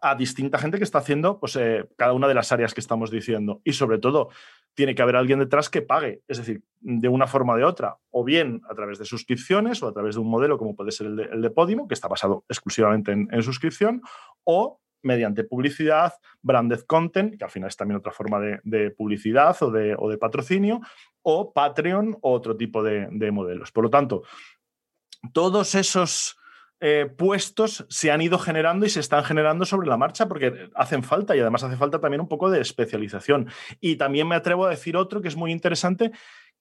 a 0.02 0.16
distinta 0.16 0.58
gente 0.58 0.78
que 0.78 0.84
está 0.84 1.00
haciendo 1.00 1.40
pues, 1.40 1.56
eh, 1.56 1.88
cada 1.98 2.14
una 2.14 2.28
de 2.28 2.34
las 2.34 2.52
áreas 2.52 2.74
que 2.74 2.80
estamos 2.80 3.12
diciendo. 3.12 3.62
Y 3.64 3.74
sobre 3.74 4.00
todo, 4.00 4.30
tiene 4.74 4.96
que 4.96 5.02
haber 5.02 5.16
alguien 5.16 5.40
detrás 5.40 5.70
que 5.70 5.82
pague, 5.82 6.22
es 6.28 6.38
decir, 6.38 6.64
de 6.80 7.10
una 7.10 7.28
forma 7.28 7.54
o 7.54 7.58
de 7.58 7.64
otra, 7.64 7.98
o 8.12 8.24
bien 8.24 8.62
a 8.70 8.76
través 8.76 8.98
de 9.00 9.06
suscripciones 9.06 9.84
o 9.84 9.88
a 9.88 9.94
través 9.94 10.16
de 10.16 10.22
un 10.22 10.30
modelo 10.30 10.58
como 10.58 10.76
puede 10.76 10.92
ser 10.92 11.08
el 11.08 11.42
de, 11.42 11.50
Podimo, 11.50 11.88
que 11.88 11.94
está 11.94 12.08
basado 12.08 12.46
exclusivamente 12.48 13.12
en, 13.12 13.44
suscripción, 13.44 14.02
o 14.44 14.80
mediante 15.02 15.44
publicidad, 15.44 16.14
branded 16.42 16.82
content, 16.82 17.38
que 17.38 17.44
al 17.44 17.50
final 17.50 17.70
es 17.70 17.78
también 17.78 17.98
otra 17.98 18.12
forma 18.12 18.40
de, 18.40 18.92
publicidad 18.92 19.56
o 19.62 19.72
de, 19.72 19.96
o 19.98 20.10
de, 20.10 20.18
patrocinio, 20.18 20.82
o 21.22 21.54
Patreon 21.54 22.18
o 22.22 22.32
otro 22.32 22.56
tipo 22.56 22.84
de, 22.84 23.08
de 23.12 23.32
modelos. 23.32 23.72
Por 23.72 23.86
lo 23.86 23.90
tanto, 23.90 24.24
todos 25.34 25.76
esos 25.76 26.40
eh, 26.82 27.08
puestos 27.18 27.86
se 27.90 28.10
han 28.10 28.22
ido 28.22 28.40
generando 28.40 28.86
y 28.86 28.90
se 28.90 29.02
están 29.02 29.26
generando 29.26 29.66
sobre 29.66 29.90
la 29.90 29.98
marcha 29.98 30.30
porque 30.30 30.70
hacen 30.76 31.04
falta 31.04 31.36
y 31.36 31.42
además 31.42 31.62
hace 31.64 31.76
falta 31.76 32.00
también 32.00 32.22
un 32.22 32.30
poco 32.30 32.50
de 32.50 32.62
especialización. 32.62 33.50
Y 33.82 33.98
también 33.98 34.28
me 34.30 34.36
atrevo 34.36 34.66
a 34.66 34.70
decir 34.70 34.96
otro 34.96 35.22
que 35.22 35.28
es 35.28 35.36
muy 35.36 35.52
interesante, 35.52 36.12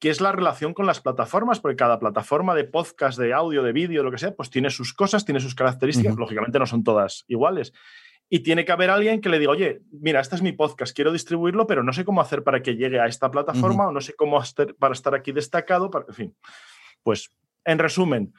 que 0.01 0.11
es 0.11 0.21
la 0.21 0.33
relación 0.33 0.75
con 0.75 0.87
las 0.87 1.01
plataformas, 1.01 1.61
porque 1.61 1.77
cada 1.77 2.01
plataforma 2.01 2.57
de 2.57 2.65
podcast, 2.65 3.17
de 3.17 3.33
audio, 3.33 3.63
de 3.63 3.73
vídeo, 3.73 4.03
lo 4.03 4.11
que 4.11 4.19
sea, 4.19 4.35
pues 4.35 4.51
tiene 4.51 4.71
sus 4.71 4.93
cosas, 4.93 5.25
tiene 5.25 5.39
sus 5.39 5.55
características, 5.55 6.17
lógicamente 6.17 6.59
no 6.59 6.67
son 6.67 6.83
todas 6.83 7.25
iguales. 7.29 7.73
Y 8.31 8.41
tiene 8.41 8.65
que 8.65 8.73
haber 8.73 8.91
alguien 8.91 9.21
que 9.21 9.29
le 9.29 9.39
diga, 9.39 9.53
oye, 9.53 9.81
mira, 9.91 10.21
este 10.21 10.37
es 10.37 10.43
mi 10.43 10.53
podcast, 10.53 10.95
quiero 10.95 11.13
distribuirlo, 11.13 11.67
pero 11.67 11.83
no 11.83 11.93
sé 11.93 12.05
cómo 12.05 12.21
hacer 12.21 12.43
para 12.45 12.63
que 12.63 12.77
llegue 12.77 13.01
a 13.01 13.07
esta 13.07 13.31
plataforma 13.31 13.89
o 13.89 13.93
no 13.93 14.01
sé 14.01 14.15
cómo 14.15 14.39
hacer 14.39 14.75
para 14.77 14.93
estar 14.93 15.15
aquí 15.15 15.33
destacado, 15.33 15.91
en 16.09 16.15
fin. 16.15 16.37
Pues, 17.03 17.31
en 17.65 17.79
resumen, 17.79 18.35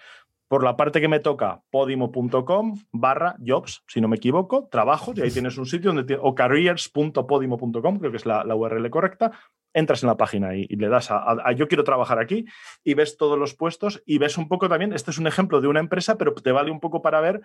por 0.49 0.63
la 0.63 0.75
parte 0.75 0.99
que 0.99 1.07
me 1.07 1.19
toca, 1.19 1.61
podimo.com 1.69 2.75
barra 2.91 3.35
jobs, 3.39 3.83
si 3.87 4.01
no 4.01 4.07
me 4.07 4.15
equivoco, 4.15 4.67
trabajos, 4.69 5.15
y 5.17 5.21
ahí 5.21 5.29
tienes 5.29 5.57
un 5.59 5.67
sitio 5.67 5.93
donde 5.93 6.17
o 6.19 6.33
careers.podimo.com, 6.33 7.99
creo 7.99 8.11
que 8.11 8.17
es 8.17 8.25
la, 8.25 8.43
URL 8.55 8.89
correcta, 8.89 9.31
entras 9.73 10.01
en 10.01 10.07
la 10.07 10.17
página 10.17 10.55
y, 10.55 10.65
le 10.65 10.89
das 10.89 11.11
a, 11.11 11.51
yo 11.51 11.67
quiero 11.67 11.83
trabajar 11.83 12.17
aquí 12.17 12.45
y 12.83 12.95
ves 12.95 13.15
todos 13.15 13.37
los 13.37 13.53
puestos 13.53 14.01
y 14.07 14.17
ves 14.17 14.39
un 14.39 14.47
poco 14.47 14.67
también, 14.67 14.91
este 14.91 15.11
es 15.11 15.19
un 15.19 15.27
ejemplo 15.27 15.61
de 15.61 15.67
una 15.67 15.81
empresa, 15.81 16.17
pero 16.17 16.33
te 16.33 16.51
vale 16.51 16.71
un 16.71 16.79
poco 16.79 17.03
para 17.03 17.21
ver 17.21 17.41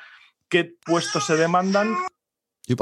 qué 0.49 0.75
puestos 0.87 1.27
se 1.27 1.37
demandan 1.37 1.95
y, 2.67 2.77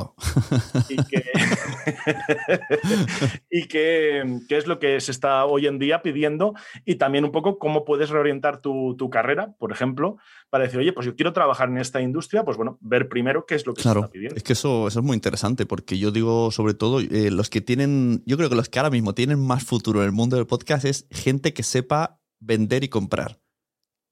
qué, 3.66 4.22
es 4.48 4.66
lo 4.68 4.78
que 4.78 5.00
se 5.00 5.10
está 5.10 5.44
hoy 5.44 5.66
en 5.66 5.80
día 5.80 6.02
pidiendo 6.02 6.54
y 6.84 6.94
también 6.96 7.24
un 7.24 7.32
poco 7.32 7.58
cómo 7.58 7.84
puedes 7.84 8.10
reorientar 8.10 8.60
tu, 8.60 8.96
carrera, 9.10 9.56
por 9.58 9.72
ejemplo, 9.72 10.18
para 10.50 10.64
decir, 10.64 10.78
oye, 10.78 10.92
pues 10.92 11.06
yo 11.06 11.16
quiero 11.16 11.32
trabajar 11.32 11.68
en 11.68 11.78
esta 11.78 12.00
industria, 12.00 12.44
pues 12.44 12.56
bueno, 12.56 12.78
ver 12.80 13.08
primero 13.08 13.44
qué 13.44 13.56
es 13.56 13.66
lo 13.66 13.74
que 13.74 13.82
se 13.82 13.88
está 13.88 14.08
pidiendo. 14.08 14.36
Es 14.36 14.44
que 14.44 14.52
eso, 14.52 14.86
eso 14.86 15.00
es 15.00 15.04
muy 15.04 15.16
interesante 15.16 15.66
porque 15.66 15.98
yo 15.98 16.12
digo, 16.12 16.52
sobre 16.52 16.74
todo, 16.74 17.00
eh, 17.00 17.32
los 17.32 17.50
que 17.50 17.60
tienen, 17.60 18.22
yo 18.24 18.36
creo 18.36 18.48
que 18.48 18.56
los 18.56 18.68
que 18.68 18.78
ahora 18.78 18.90
mismo 18.90 19.14
tienen 19.14 19.40
más 19.40 19.64
futuro 19.64 20.00
en 20.00 20.06
el 20.06 20.12
mundo 20.12 20.36
del 20.36 20.46
podcast 20.46 20.84
es 20.84 21.08
gente 21.10 21.52
que 21.52 21.64
sepa 21.64 22.20
vender 22.38 22.84
y 22.84 22.88
comprar. 22.88 23.40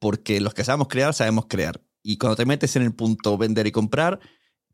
Porque 0.00 0.40
los 0.40 0.54
que 0.54 0.64
sabemos 0.64 0.88
crear, 0.88 1.14
sabemos 1.14 1.46
crear. 1.46 1.80
Y 2.02 2.16
cuando 2.16 2.34
te 2.34 2.46
metes 2.46 2.74
en 2.76 2.82
el 2.82 2.94
punto 2.94 3.36
vender 3.36 3.66
y 3.66 3.72
comprar, 3.72 4.18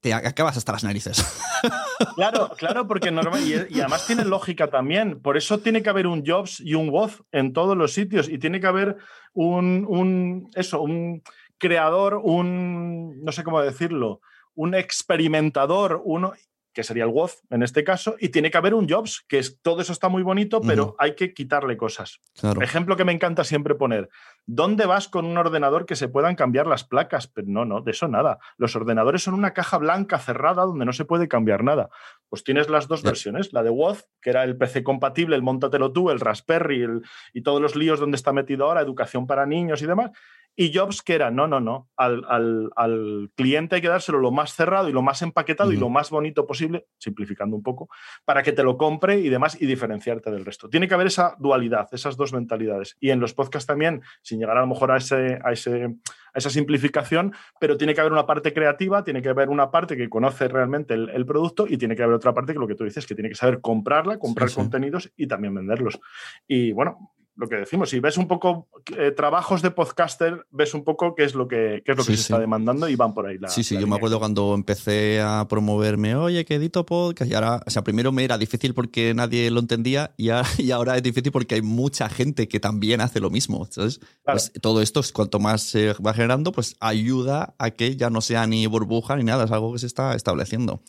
te 0.01 0.13
acabas 0.13 0.57
hasta 0.57 0.73
las 0.73 0.85
narices. 0.85 1.25
Claro, 2.15 2.51
claro, 2.57 2.87
porque 2.87 3.11
normal, 3.11 3.43
y, 3.43 3.81
además 3.81 4.07
tiene 4.07 4.25
lógica 4.25 4.69
también. 4.69 5.21
Por 5.21 5.37
eso 5.37 5.59
tiene 5.59 5.83
que 5.83 5.89
haber 5.89 6.07
un 6.07 6.25
Jobs 6.27 6.61
y 6.61 6.75
un 6.75 6.91
Woz 6.91 7.23
en 7.33 7.53
todos 7.53 7.77
los 7.77 7.93
sitios 7.93 8.29
y 8.29 8.39
tiene 8.39 8.61
que 8.61 8.67
haber 8.67 8.97
un, 9.33 9.87
un, 9.89 10.51
eso, 10.55 10.81
un 10.83 11.23
creador, 11.59 12.21
un, 12.23 13.23
no 13.23 13.33
sé 13.33 13.45
cómo 13.45 13.61
decirlo, 13.63 14.21
un 14.55 14.75
experimentador, 14.75 16.03
uno 16.05 16.33
que 16.77 16.85
sería 16.85 17.05
el 17.05 17.11
WOZ 17.11 17.41
en 17.49 17.63
este 17.63 17.85
caso, 17.85 18.17
y 18.21 18.29
tiene 18.29 18.51
que 18.51 18.59
haber 18.59 18.75
un 18.75 18.87
Jobs, 18.87 19.25
que 19.27 19.39
es 19.39 19.63
todo 19.63 19.81
eso 19.81 19.95
está 19.95 20.11
muy 20.11 20.23
bonito, 20.23 20.61
pero 20.61 20.95
hay 20.99 21.15
que 21.15 21.33
quitarle 21.33 21.79
cosas. 21.79 22.21
Ejemplo 22.61 22.99
que 22.99 23.05
me 23.07 23.13
encanta 23.13 23.45
siempre 23.45 23.75
poner, 23.75 24.11
¿dónde 24.45 24.85
vas 24.85 25.09
con 25.09 25.25
un 25.25 25.39
ordenador 25.39 25.87
que 25.87 25.97
se 25.97 26.09
puedan 26.09 26.35
cambiar 26.35 26.67
las 26.67 26.85
placas? 26.85 27.29
Pero 27.29 27.47
no, 27.49 27.65
no, 27.65 27.81
de 27.81 27.93
eso 27.93 28.09
nada. 28.09 28.37
Los 28.59 28.77
ordenadores 28.77 29.23
son 29.23 29.33
una 29.33 29.55
caja 29.55 29.79
blanca 29.79 30.19
cerrada 30.19 30.67
donde 30.67 30.85
no 30.85 30.93
se 30.93 31.07
puede 31.07 31.29
cambiar 31.29 31.65
nada. 31.65 31.89
Pues 32.29 32.45
tienes 32.45 32.69
las 32.69 32.89
dos 32.89 33.03
versiones, 33.03 33.55
la 33.55 33.63
de 33.63 33.71
WOZ, 33.71 34.05
que 34.21 34.29
era 34.29 34.45
el 34.45 34.59
PC 34.59 34.85
compatible, 34.85 35.35
el 35.35 35.43
montatelo 35.43 35.93
tú, 35.93 36.11
el 36.11 36.21
Raspberry 36.21 36.87
y 37.33 37.41
todos 37.41 37.63
los 37.63 37.75
líos 37.75 38.01
donde 38.01 38.17
está 38.17 38.35
metido 38.35 38.67
ahora, 38.67 38.83
educación 38.83 39.27
para 39.27 39.47
niños 39.47 39.81
y 39.81 39.87
demás, 39.87 40.11
y 40.57 40.73
Jobs 40.75 41.03
que 41.03 41.15
era, 41.15 41.31
no, 41.31 41.47
no, 41.47 41.61
no, 41.61 41.91
al, 41.97 43.31
cliente 43.37 43.77
hay 43.77 43.83
que 43.83 43.89
dárselo 43.89 44.19
lo 44.19 44.31
más 44.31 44.55
cerrado 44.55 44.89
y 44.89 44.93
lo 44.93 45.03
más 45.03 45.21
empaquetado 45.21 45.71
y 45.71 45.77
lo 45.77 45.91
más 45.91 46.11
bonito 46.11 46.47
posible, 46.47 46.87
simplificando 46.97 47.55
un 47.55 47.63
poco, 47.63 47.91
para 48.25 48.43
que 48.43 48.53
te 48.53 48.63
lo 48.63 48.79
compre 48.79 49.19
y 49.19 49.29
demás 49.29 49.61
y 49.61 49.67
diferenciarte 49.67 50.31
del 50.31 50.47
resto. 50.47 50.71
Tiene 50.71 50.89
que 50.89 50.95
haber 50.95 51.09
esa 51.09 51.37
dualidad, 51.39 51.89
esas 51.93 52.17
dos 52.17 52.33
mentalidades. 52.33 52.97
Y 53.01 53.11
en 53.11 53.21
los 53.21 53.35
podcasts 53.35 53.67
también, 53.67 54.03
sin 54.23 54.41
llegar 54.41 54.57
a 54.57 54.63
lo 54.63 54.67
mejor 54.67 54.91
a, 54.91 54.97
ese, 54.97 55.39
a, 55.45 55.53
ese, 55.53 55.85
a 55.85 56.39
esa 56.39 56.49
simplificación, 56.49 57.35
pero 57.61 57.77
tiene 57.77 57.95
que 57.95 58.01
haber 58.01 58.13
una 58.13 58.27
parte 58.27 58.55
creativa, 58.55 59.05
tiene 59.05 59.21
que 59.21 59.29
haber 59.29 59.51
una 59.51 59.71
parte 59.71 59.97
que 59.97 60.09
conoce 60.09 60.49
realmente 60.49 60.95
el, 60.95 61.27
producto 61.27 61.67
y 61.69 61.77
tiene 61.77 61.97
que 61.97 62.03
haber 62.03 62.15
otra 62.15 62.33
parte 62.33 62.55
que 62.55 62.59
lo 62.59 62.69
que 62.69 62.77
tú 62.77 62.85
dices, 62.85 63.07
que 63.07 63.15
tiene 63.15 63.29
que 63.29 63.35
saber 63.35 63.61
comprarla, 63.61 64.19
comprar 64.19 64.51
contenidos 64.53 65.13
y 65.17 65.27
también 65.27 65.55
venderlos. 65.55 66.01
Y 66.47 66.73
bueno, 66.73 67.13
lo 67.37 67.49
que 67.49 67.57
decimos, 67.57 67.91
si 67.91 68.01
ves 68.01 68.17
un 68.17 68.27
poco 68.27 68.69
eh, 68.97 69.11
trabajos 69.11 69.61
de 69.61 69.71
podcaster, 69.71 70.47
ves 70.51 70.73
un 70.75 70.85
poco 70.85 71.15
qué 71.15 71.25
es 71.25 71.35
lo 71.35 71.47
que, 71.47 71.83
es 71.85 71.97
lo 71.97 71.97
que 71.97 72.17
se 72.17 72.21
está 72.23 72.39
demandando 72.39 72.89
y 72.89 72.97
van 72.97 73.13
por 73.13 73.27
ahí. 73.27 73.37
sí, 73.49 73.63
sí, 73.63 73.79
yo 73.79 73.87
me 73.87 73.97
acuerdo 73.97 74.19
cuando 74.19 74.55
empecé 74.55 75.21
a 75.21 75.47
promoverme, 75.49 76.17
oye, 76.17 76.45
que 76.45 76.55
edito 76.55 76.87
podcast, 76.87 77.31
y 77.31 77.35
ahora, 77.35 77.63
o 77.67 77.71
sea, 77.71 77.85
primero 77.85 78.11
me 78.11 78.25
era 78.25 78.39
difícil 78.39 78.73
porque 78.73 79.13
nadie 79.15 79.51
lo 79.51 79.61
entendía 79.61 80.15
y, 80.17 80.31
ahora 80.73 80.97
es 80.97 81.03
difícil 81.03 81.31
porque 81.31 81.57
hay 81.57 81.63
mucha 81.63 82.09
gente 82.09 82.49
que 82.49 82.59
también 82.59 83.01
hace 83.01 83.21
lo 83.21 83.31
mismo. 83.31 83.65
Entonces, 83.65 84.01
pues, 84.25 84.53
todo 84.61 84.81
esto, 84.81 85.03
cuanto 85.13 85.39
más 85.39 85.63
se 85.63 85.93
va 85.95 86.15
generando, 86.15 86.53
pues 86.53 86.77
ayuda 86.81 87.55
a 87.59 87.71
que 87.71 87.97
ya 87.97 88.09
no 88.09 88.21
sea 88.21 88.47
ni 88.47 88.67
burbuja 88.67 89.17
ni 89.17 89.25
nada, 89.25 89.45
es 89.45 89.53
algo 89.53 89.73
que 89.73 89.79
se 89.79 89.87
está 89.87 90.15
estableciendo 90.15 90.81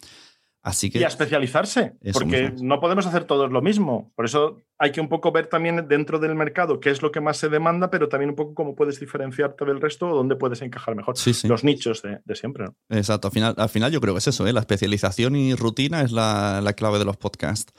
y 0.82 1.03
a 1.03 1.08
especializarse, 1.08 1.93
porque 2.13 2.53
no 2.62 2.80
podemos 2.80 3.06
hacer 3.06 3.25
todos 3.25 3.51
lo 3.51 3.62
mismo. 3.62 4.12
Por 4.15 4.25
eso 4.25 4.62
hay 4.77 4.91
que 4.91 5.01
un 5.01 5.10
poco 5.10 5.32
ver 5.32 5.47
también 5.47 5.88
dentro 5.88 6.19
del 6.19 6.36
mercado 6.36 6.80
qué 6.80 6.89
es 6.89 7.01
lo 7.01 7.12
que 7.12 7.21
más 7.21 7.38
se 7.38 7.49
demanda, 7.49 7.89
pero 7.89 8.10
también 8.10 8.30
un 8.30 8.36
poco 8.36 8.53
cómo 8.53 8.75
puedes 8.75 8.99
diferenciarte 8.99 9.65
del 9.65 9.82
resto 9.82 10.10
o 10.10 10.15
dónde 10.15 10.36
puedes 10.36 10.62
encajar 10.62 10.95
mejor. 10.95 11.15
Los 11.43 11.63
nichos 11.63 12.01
de, 12.01 12.36
siempre. 12.36 12.65
Exacto, 12.89 13.27
al 13.27 13.34
final, 13.34 13.56
al 13.58 13.69
final 13.69 13.91
yo 13.91 14.01
creo 14.01 14.13
que 14.13 14.19
es 14.19 14.27
eso, 14.27 14.47
¿eh? 14.47 14.53
la 14.53 14.62
especialización 14.62 15.36
y 15.36 15.56
rutina 15.56 16.01
es 16.01 16.12
la, 16.12 16.73
clave 16.75 16.99
de 16.99 17.06
los 17.06 17.17
podcasts. 17.17 17.73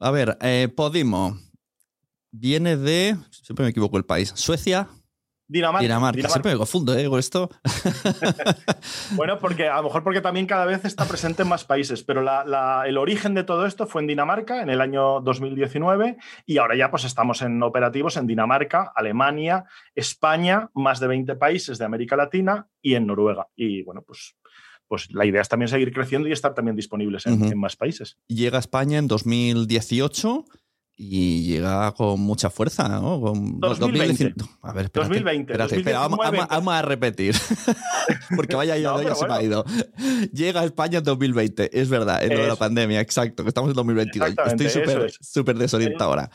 A 0.00 0.10
ver, 0.10 0.38
eh, 0.40 0.68
Podimo 0.74 1.38
viene 2.30 2.76
de, 2.76 3.16
siempre 3.30 3.64
me 3.64 3.70
equivoco 3.70 3.96
el 3.96 4.04
país, 4.04 4.32
Suecia, 4.34 4.88
Dinamarca. 5.48 5.82
Dinamarca. 5.82 6.28
Siempre 6.28 6.52
me 6.52 6.58
confundo 6.58 6.96
¿eh? 6.96 7.08
con 7.08 7.18
esto. 7.18 7.48
bueno, 9.12 9.38
porque 9.38 9.66
a 9.66 9.76
lo 9.76 9.84
mejor 9.84 10.04
porque 10.04 10.20
también 10.20 10.46
cada 10.46 10.66
vez 10.66 10.84
está 10.84 11.06
presente 11.06 11.42
en 11.42 11.48
más 11.48 11.64
países, 11.64 12.02
pero 12.02 12.22
el 12.84 12.98
origen 12.98 13.34
de 13.34 13.44
todo 13.44 13.64
esto 13.64 13.86
fue 13.86 14.02
en 14.02 14.08
Dinamarca 14.08 14.62
en 14.62 14.68
el 14.68 14.80
año 14.80 15.20
2019 15.20 16.18
y 16.44 16.58
ahora 16.58 16.76
ya 16.76 16.90
pues 16.90 17.04
estamos 17.04 17.40
en 17.40 17.62
operativos 17.62 18.18
en 18.18 18.26
Dinamarca, 18.26 18.92
Alemania, 18.94 19.64
España, 19.94 20.68
más 20.74 21.00
de 21.00 21.06
20 21.06 21.34
países 21.36 21.78
de 21.78 21.84
América 21.86 22.14
Latina 22.14 22.68
y 22.82 22.94
en 22.94 23.06
Noruega. 23.06 23.48
Y 23.56 23.82
bueno, 23.82 24.02
pues 24.02 24.36
pues 24.86 25.12
la 25.12 25.26
idea 25.26 25.42
es 25.42 25.48
también 25.48 25.68
seguir 25.68 25.92
creciendo 25.92 26.28
y 26.28 26.32
estar 26.32 26.54
también 26.54 26.74
disponibles 26.74 27.26
en, 27.26 27.44
en, 27.44 27.58
más 27.58 27.76
países. 27.76 28.16
Llega 28.26 28.56
a 28.56 28.60
España 28.60 28.96
en 28.98 29.06
2018 29.06 30.46
y 31.00 31.44
llega 31.44 31.92
con 31.92 32.18
mucha 32.18 32.50
fuerza, 32.50 32.88
¿no? 32.88 33.20
Con 33.20 33.60
2020. 33.60 34.34
A 34.62 34.72
ver, 34.72 34.86
espérate, 34.86 35.14
2020. 35.14 35.52
Espérate, 35.52 35.92
vamos, 35.92 36.74
a 36.74 36.82
repetir. 36.82 37.36
Porque 38.36 38.56
vaya 38.56 38.76
ya, 38.76 39.00
ya 39.00 39.14
se 39.14 39.26
me 39.28 39.32
ha 39.32 39.42
ido. 39.42 39.64
Llega 40.32 40.62
a 40.62 40.64
España 40.64 40.98
en 40.98 41.04
2020, 41.04 41.80
es 41.80 41.88
verdad, 41.88 42.24
es 42.24 42.30
lo 42.30 42.42
de 42.42 42.48
la 42.48 42.56
pandemia, 42.56 43.00
exacto, 43.00 43.44
que 43.44 43.48
estamos 43.48 43.70
en 43.70 43.76
2022. 43.76 44.34
Estoy 44.46 44.68
súper 44.68 45.12
súper 45.20 45.56
desorientado 45.56 46.10
ahora. 46.10 46.30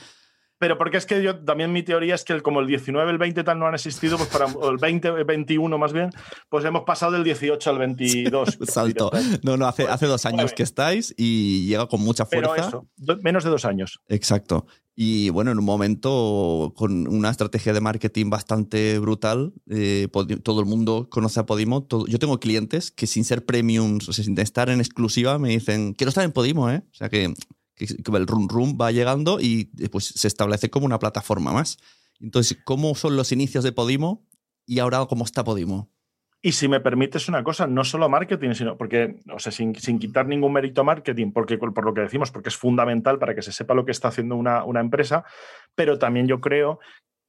Pero 0.64 0.78
porque 0.78 0.96
es 0.96 1.06
que 1.06 1.22
yo 1.22 1.44
también 1.44 1.74
mi 1.74 1.84
teoría 1.84 2.16
es 2.16 2.24
que 2.24 2.40
como 2.40 2.62
el 2.62 2.68
19, 2.68 3.12
el 3.12 3.18
20 3.18 3.44
tal 3.44 3.60
no 3.60 3.68
han 3.68 3.74
existido, 3.74 4.16
pues 4.16 4.30
para 4.30 4.46
el 4.46 4.78
20, 4.78 5.12
21 5.26 5.78
más 5.78 5.92
bien, 5.92 6.10
pues 6.48 6.64
hemos 6.64 6.84
pasado 6.84 7.12
del 7.12 7.26
18 7.26 7.70
al 7.70 7.80
22. 7.80 8.60
Salto. 8.62 9.12
No, 9.44 9.58
no, 9.58 9.68
hace, 9.68 9.84
hace 9.84 10.06
dos 10.06 10.26
años 10.26 10.54
que 10.54 10.64
estáis 10.64 11.14
y 11.18 11.66
llega 11.66 11.88
con 11.88 12.00
mucha 12.00 12.26
fuerza. 12.26 12.54
Pero 12.56 12.66
eso, 12.66 13.20
menos 13.22 13.44
de 13.44 13.50
dos 13.50 13.66
años. 13.66 14.00
Exacto. 14.08 14.66
Y 14.96 15.32
bueno, 15.32 15.52
en 15.52 15.60
un 15.60 15.66
momento 15.66 16.72
con 16.78 17.10
una 17.10 17.30
estrategia 17.30 17.74
de 17.74 17.82
marketing 17.82 18.30
bastante 18.30 19.00
brutal, 19.00 19.52
eh, 19.70 20.08
todo 20.44 20.62
el 20.62 20.66
mundo 20.66 21.10
conoce 21.10 21.42
a 21.42 21.46
Podimo. 21.46 21.86
yo 22.08 22.20
tengo 22.20 22.40
clientes 22.40 22.90
que 22.90 23.06
sin 23.06 23.26
ser 23.26 23.44
premiums, 23.44 24.08
o 24.08 24.14
sea, 24.14 24.24
sin 24.24 24.40
estar 24.40 24.70
en 24.70 24.80
exclusiva, 24.80 25.38
me 25.40 25.50
dicen, 25.50 25.94
quiero 25.94 26.08
estar 26.08 26.24
en 26.24 26.32
Podimo, 26.32 26.70
¿eh? 26.70 26.84
O 26.90 26.96
sea 26.96 27.10
que, 27.10 27.34
el 27.84 28.28
run 28.28 28.50
run 28.50 28.78
va 28.80 28.92
llegando 28.92 29.40
y 29.40 29.72
eh, 29.80 29.90
pues 29.90 30.06
se 30.06 30.28
establece 30.28 30.70
como 30.70 30.86
una 30.86 31.00
plataforma 31.00 31.52
más. 31.54 31.78
Entonces, 32.20 32.58
¿cómo 32.64 32.96
son 32.96 33.16
los 33.16 33.32
inicios 33.32 33.64
de 33.64 33.72
Podimo 33.72 34.26
y 34.66 34.80
ahora 34.80 35.06
cómo 35.08 35.26
está 35.26 35.44
Podimo? 35.44 35.92
Y 36.46 36.52
si 36.52 36.68
me 36.68 36.82
permites 36.82 37.30
una 37.30 37.42
cosa, 37.42 37.68
no 37.68 37.86
solo 37.86 38.10
marketing, 38.10 38.52
sino 38.54 38.78
porque, 38.78 39.16
o 39.34 39.40
sea, 39.40 39.54
sin, 39.54 39.74
quitar 39.74 40.28
ningún 40.28 40.52
mérito 40.52 40.82
a 40.82 40.84
marketing, 40.84 41.32
porque 41.32 41.58
por 41.58 41.86
lo 41.86 41.94
que 41.94 42.02
decimos, 42.02 42.32
porque 42.32 42.50
es 42.50 42.58
fundamental 42.58 43.18
para 43.18 43.34
que 43.34 43.42
se 43.42 43.54
sepa 43.54 43.74
lo 43.74 43.86
que 43.86 43.94
está 43.94 44.10
haciendo 44.10 44.36
una, 44.36 44.66
una 44.66 44.82
empresa, 44.82 45.24
pero 45.74 45.98
también 45.98 46.28
yo 46.28 46.42
creo 46.42 46.80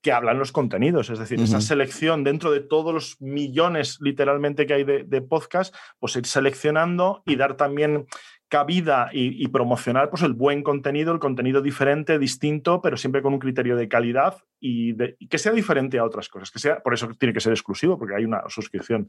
que 0.03 0.11
hablan 0.11 0.38
los 0.38 0.51
contenidos, 0.53 1.11
es 1.11 1.19
decir, 1.19 1.40
esa 1.40 1.62
selección 1.62 2.25
dentro 2.25 2.51
de 2.51 2.61
todos 2.61 2.93
los 2.93 3.21
millones 3.23 3.99
literalmente 4.03 4.67
que 4.67 4.75
hay 4.75 4.85
de, 4.85 5.05
de 5.05 5.23
podcast, 5.23 5.75
pues 5.99 6.14
ir 6.17 6.27
seleccionando 6.27 7.23
y 7.25 7.37
dar 7.37 7.57
también 7.57 8.07
cabida 8.55 9.11
y, 9.12 9.49
promocionar 9.49 10.11
pues, 10.11 10.23
el 10.23 10.33
buen 10.33 10.62
contenido, 10.62 11.12
el 11.12 11.19
contenido 11.19 11.61
diferente, 11.61 12.21
distinto, 12.21 12.81
pero 12.81 12.97
siempre 12.97 13.21
con 13.21 13.33
un 13.33 13.40
criterio 13.40 13.75
de 13.75 13.88
calidad 13.88 14.37
y, 14.61 14.95
que 15.27 15.38
sea 15.38 15.51
diferente 15.51 15.99
a 15.99 16.05
otras 16.05 16.29
cosas. 16.29 16.53
Que 16.53 16.61
sea, 16.61 16.81
por 16.81 16.95
eso 16.95 17.09
tiene 17.19 17.33
que 17.33 17.40
ser 17.40 17.53
exclusivo, 17.53 17.99
porque 17.99 18.14
hay 18.14 18.25
una 18.25 18.45
suscripción. 18.47 19.09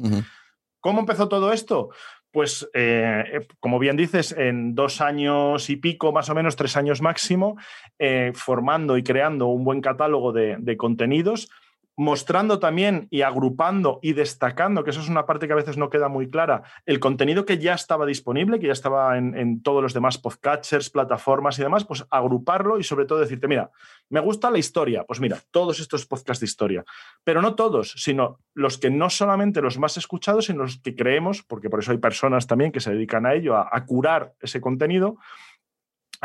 ¿Cómo 0.80 1.00
empezó 1.00 1.30
todo 1.30 1.54
esto? 1.54 1.90
Pues, 2.32 2.68
eh, 2.74 3.46
como 3.60 3.78
bien 3.78 3.98
dices, 3.98 4.32
en 4.36 4.74
dos 4.74 5.00
años 5.00 5.70
y 5.70 5.76
pico, 5.76 6.12
más 6.12 6.28
o 6.32 6.34
menos, 6.34 6.56
tres 6.56 6.76
años 6.76 7.00
máximo, 7.00 7.56
eh, 8.00 8.32
formando 8.34 8.98
y 8.98 9.04
creando 9.04 9.46
un 9.46 9.64
buen 9.64 9.80
catálogo 9.80 10.32
de, 10.34 10.56
de 10.58 10.76
contenidos 10.76 11.52
mostrando 11.98 12.60
también 12.60 13.08
y 13.10 13.22
agrupando 13.22 14.00
y 14.02 14.14
destacando, 14.14 14.84
que 14.84 14.90
eso 14.90 15.00
es 15.00 15.10
una 15.10 15.26
parte 15.26 15.48
que 15.48 15.54
a 15.54 15.58
veces 15.58 15.78
no 15.78 15.90
queda 15.90 16.10
muy 16.10 16.30
clara, 16.30 16.64
el 16.86 17.00
contenido 17.00 17.46
que 17.46 17.58
ya 17.58 17.74
estaba 17.74 18.06
disponible, 18.06 18.60
que 18.60 18.68
ya 18.68 18.74
estaba 18.74 19.18
en, 19.18 19.62
todos 19.62 19.82
los 19.82 19.94
demás 19.94 20.18
podcatchers, 20.18 20.90
plataformas 20.90 21.58
y 21.58 21.62
demás, 21.62 21.86
pues 21.86 22.06
agruparlo 22.10 22.80
y 22.80 22.84
sobre 22.84 23.06
todo 23.06 23.20
decirte, 23.20 23.48
mira, 23.48 23.72
me 24.10 24.20
gusta 24.20 24.52
la 24.52 24.58
historia, 24.58 25.04
pues 25.06 25.20
mira, 25.20 25.40
todos 25.52 25.80
estos 25.80 26.06
podcasts 26.06 26.42
de 26.42 26.46
historia, 26.46 26.86
pero 27.24 27.42
no 27.42 27.56
todos, 27.56 27.94
sino 27.98 28.40
los 28.54 28.78
que 28.78 28.90
no 28.90 29.10
solamente 29.10 29.62
los 29.62 29.80
más 29.80 29.98
escuchados, 29.98 30.46
sino 30.46 30.64
los 30.64 30.80
que 30.80 30.96
creemos, 30.96 31.44
porque 31.44 31.70
por 31.70 31.80
eso 31.80 31.92
hay 31.92 31.98
personas 31.98 32.48
también 32.48 32.72
que 32.72 32.82
se 32.82 32.92
dedican 32.92 33.26
a 33.26 33.34
ello, 33.34 33.56
a 33.56 33.86
curar 33.86 34.34
ese 34.42 34.60
contenido, 34.60 35.18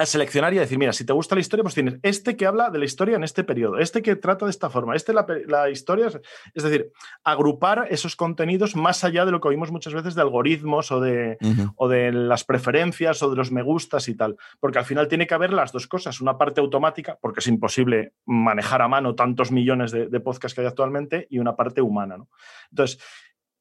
a 0.02 0.06
seleccionar 0.06 0.54
y 0.54 0.58
a 0.58 0.62
decir, 0.62 0.78
mira, 0.78 0.92
si 0.92 1.04
te 1.04 1.12
gusta 1.12 1.34
la 1.34 1.40
historia, 1.40 1.62
pues 1.62 1.74
tienes 1.74 1.98
este 2.02 2.36
que 2.36 2.46
habla 2.46 2.70
de 2.70 2.78
la 2.78 2.84
historia 2.84 3.16
en 3.16 3.24
este 3.24 3.44
periodo, 3.44 3.78
este 3.78 4.02
que 4.02 4.16
trata 4.16 4.46
de 4.46 4.50
esta 4.50 4.70
forma, 4.70 4.96
este 4.96 5.12
la, 5.12 5.26
la 5.46 5.70
historia, 5.70 6.08
es 6.54 6.62
decir, 6.62 6.90
agrupar 7.22 7.86
esos 7.90 8.16
contenidos 8.16 8.76
más 8.76 9.04
allá 9.04 9.24
de 9.24 9.32
lo 9.32 9.40
que 9.40 9.48
oímos 9.48 9.70
muchas 9.70 9.92
veces 9.92 10.14
de 10.14 10.22
algoritmos 10.22 10.90
o 10.90 11.00
de, 11.00 11.36
o 11.76 11.88
de 11.88 12.12
las 12.12 12.44
preferencias 12.44 13.22
o 13.22 13.30
de 13.30 13.36
los 13.36 13.52
me 13.52 13.62
gustas 13.62 14.08
y 14.08 14.14
tal, 14.14 14.36
porque 14.58 14.78
al 14.78 14.84
final 14.84 15.08
tiene 15.08 15.26
que 15.26 15.34
haber 15.34 15.52
las 15.52 15.72
dos 15.72 15.86
cosas, 15.86 16.20
una 16.20 16.38
parte 16.38 16.60
automática, 16.60 17.18
porque 17.20 17.40
es 17.40 17.46
imposible 17.46 18.14
manejar 18.24 18.82
a 18.82 18.88
mano 18.88 19.14
tantos 19.14 19.52
millones 19.52 19.90
de, 19.90 20.08
de 20.08 20.20
podcasts 20.20 20.54
que 20.54 20.62
hay 20.62 20.66
actualmente, 20.66 21.26
y 21.28 21.38
una 21.38 21.56
parte 21.56 21.82
humana. 21.82 22.16
¿no? 22.16 22.28
Entonces, 22.70 23.02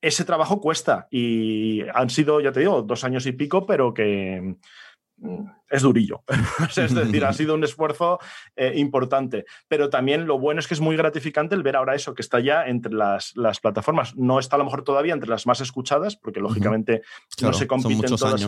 ese 0.02 0.24
trabajo 0.24 0.62
cuesta 0.62 1.08
y 1.12 1.82
han 1.94 2.10
sido, 2.10 2.40
ya 2.40 2.52
te 2.52 2.62
digo, 2.62 2.82
dos 2.84 3.04
años 3.04 3.26
y 3.26 3.34
pico, 3.34 3.66
pero 3.66 3.94
que 3.94 4.56
es 5.70 5.82
durillo. 5.82 6.24
es 6.78 6.94
decir, 6.94 7.26
ha 7.26 7.34
sido 7.34 7.56
un 7.56 7.64
esfuerzo 7.64 8.20
eh, 8.56 8.74
importante. 8.76 9.46
Pero 9.68 9.90
también 9.90 10.26
lo 10.26 10.40
bueno 10.40 10.60
es 10.60 10.68
que 10.68 10.74
es 10.74 10.82
muy 10.82 10.96
gratificante 10.96 11.56
el 11.56 11.64
ver 11.64 11.76
ahora 11.76 11.96
eso, 11.96 12.14
que 12.14 12.22
está 12.22 12.40
ya 12.40 12.66
entre 12.66 12.94
las, 12.94 13.34
plataformas. 13.62 14.16
No 14.16 14.40
está 14.40 14.56
a 14.56 14.60
lo 14.60 14.66
mejor 14.66 14.84
todavía 14.84 15.14
entre 15.14 15.30
las 15.30 15.46
más 15.46 15.62
escuchadas, 15.62 16.16
porque 16.16 16.40
lógicamente 16.40 17.02
no 17.42 17.54
se 17.54 17.68
compiten 17.68 18.16
todas 18.16 18.48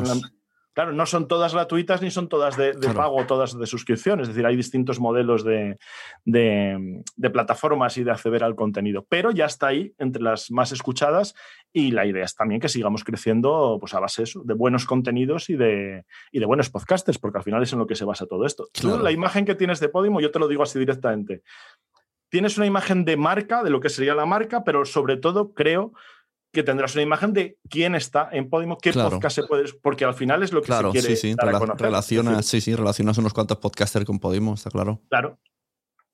Claro, 0.73 0.93
no 0.93 1.05
son 1.05 1.27
todas 1.27 1.53
gratuitas 1.53 2.01
ni 2.01 2.11
son 2.11 2.29
todas 2.29 2.55
de, 2.55 2.71
de 2.71 2.93
pago, 2.93 3.25
todas 3.25 3.57
de 3.57 3.67
suscripción. 3.67 4.21
Es 4.21 4.29
decir, 4.29 4.45
hay 4.45 4.55
distintos 4.55 5.01
modelos 5.01 5.43
de, 5.43 5.77
de, 6.23 7.03
de, 7.17 7.29
plataformas 7.29 7.97
y 7.97 8.05
de 8.05 8.11
acceder 8.11 8.41
al 8.43 8.55
contenido. 8.55 9.05
Pero 9.09 9.31
ya 9.31 9.45
está 9.45 9.67
ahí 9.67 9.93
entre 9.97 10.21
las 10.21 10.49
más 10.49 10.71
escuchadas 10.71 11.35
y 11.73 11.91
la 11.91 12.05
idea 12.05 12.23
es 12.23 12.35
también 12.35 12.61
que 12.61 12.69
sigamos 12.69 13.03
creciendo 13.03 13.77
pues, 13.81 13.93
a 13.93 13.99
base 13.99 14.23
de 14.23 14.53
buenos 14.53 14.85
contenidos 14.85 15.49
y 15.49 15.57
de, 15.57 16.05
y 16.31 16.39
de 16.39 16.45
buenos 16.45 16.69
podcasters, 16.69 17.17
porque 17.17 17.39
al 17.39 17.43
final 17.43 17.61
es 17.63 17.73
en 17.73 17.79
lo 17.79 17.87
que 17.87 17.95
se 17.95 18.05
basa 18.05 18.25
todo 18.25 18.45
esto. 18.45 18.69
Claro. 18.73 18.97
Tú, 18.97 19.03
la 19.03 19.11
imagen 19.11 19.43
que 19.43 19.55
tienes 19.55 19.81
de 19.81 19.89
Podimo, 19.89 20.21
yo 20.21 20.31
te 20.31 20.39
lo 20.39 20.47
digo 20.47 20.63
así 20.63 20.79
directamente. 20.79 21.43
Tienes 22.29 22.55
una 22.57 22.65
imagen 22.65 23.03
de 23.03 23.17
marca, 23.17 23.61
de 23.61 23.69
lo 23.71 23.81
que 23.81 23.89
sería 23.89 24.15
la 24.15 24.25
marca, 24.25 24.63
pero 24.63 24.85
sobre 24.85 25.17
todo 25.17 25.53
creo 25.53 25.91
que 26.51 26.63
tendrás 26.63 26.93
una 26.95 27.03
imagen 27.03 27.33
de 27.33 27.57
quién 27.69 27.95
está 27.95 28.29
en 28.31 28.49
Podimo, 28.49 28.77
qué 28.77 28.91
claro. 28.91 29.11
podcast 29.11 29.35
se 29.35 29.43
puede, 29.43 29.71
porque 29.81 30.05
al 30.05 30.13
final 30.13 30.43
es 30.43 30.51
lo 30.51 30.61
que 30.61 30.67
claro, 30.67 30.91
se 30.91 30.99
quiere 30.99 31.15
sí, 31.15 31.29
sí. 31.29 31.35
Rela 31.37 31.59
relacionas, 31.77 32.45
sí, 32.45 32.61
sí, 32.61 32.75
relacionas 32.75 33.17
unos 33.17 33.33
cuantos 33.33 33.57
podcasters 33.57 34.05
con 34.05 34.19
Podimo, 34.19 34.53
está 34.53 34.69
claro. 34.69 35.01
Claro. 35.09 35.39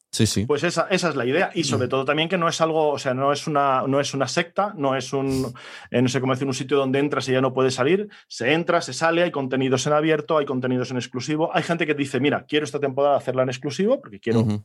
Sí, 0.09 0.25
sí. 0.25 0.45
Pues 0.45 0.63
esa, 0.63 0.87
esa, 0.89 1.09
es 1.09 1.15
la 1.15 1.25
idea. 1.25 1.51
Y 1.53 1.65
sobre 1.65 1.89
todo 1.89 2.05
también 2.05 2.29
que 2.29 2.37
no 2.37 2.47
es 2.47 2.61
algo, 2.61 2.91
o 2.91 2.97
sea, 2.97 3.13
no 3.13 3.33
es 3.33 3.45
una, 3.45 3.83
no 3.87 3.99
es 3.99 4.13
una 4.13 4.27
secta, 4.27 4.73
no 4.75 4.95
es 4.95 5.11
un, 5.11 5.53
eh, 5.91 6.01
no 6.01 6.07
sé 6.07 6.21
cómo 6.21 6.33
decir, 6.33 6.47
un 6.47 6.53
sitio 6.53 6.77
donde 6.77 6.99
entras 6.99 7.27
y 7.27 7.33
ya 7.33 7.41
no 7.41 7.53
puedes 7.53 7.75
salir. 7.75 8.07
Se 8.27 8.53
entra, 8.53 8.81
se 8.81 8.93
sale, 8.93 9.23
hay 9.23 9.31
contenidos 9.31 9.85
en 9.85 9.93
abierto, 9.93 10.37
hay 10.37 10.45
contenidos 10.45 10.91
en 10.91 10.97
exclusivo. 10.97 11.53
Hay 11.53 11.61
gente 11.61 11.85
que 11.85 11.93
dice, 11.93 12.21
mira, 12.21 12.45
quiero 12.47 12.63
esta 12.63 12.79
temporada 12.79 13.17
hacerla 13.17 13.43
en 13.43 13.49
exclusivo 13.49 13.99
porque 13.99 14.19
quiero, 14.19 14.39
uh 14.39 14.47
-huh 14.47 14.63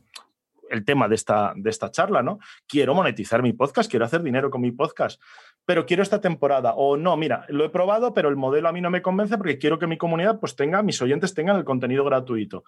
el 0.73 0.83
tema 0.83 1.07
de 1.07 1.15
esta, 1.15 1.53
de 1.55 1.69
esta 1.69 1.91
charla, 1.91 2.23
¿no? 2.23 2.39
Quiero 2.67 2.93
monetizar 2.95 3.41
mi 3.41 3.53
podcast, 3.53 3.89
quiero 3.89 4.05
hacer 4.05 4.23
dinero 4.23 4.49
con 4.49 4.61
mi 4.61 4.71
podcast, 4.71 5.21
pero 5.65 5.85
quiero 5.85 6.03
esta 6.03 6.21
temporada. 6.21 6.73
O 6.75 6.97
no, 6.97 7.15
mira, 7.17 7.45
lo 7.49 7.65
he 7.65 7.69
probado, 7.69 8.13
pero 8.13 8.29
el 8.29 8.35
modelo 8.35 8.69
a 8.69 8.73
mí 8.73 8.81
no 8.81 8.89
me 8.89 9.01
convence 9.01 9.37
porque 9.37 9.57
quiero 9.57 9.79
que 9.79 9.87
mi 9.87 9.97
comunidad 9.97 10.39
pues 10.39 10.55
tenga, 10.55 10.83
mis 10.83 11.01
oyentes 11.01 11.33
tengan 11.33 11.57
el 11.57 11.63
contenido 11.63 12.03
gratuito. 12.03 12.63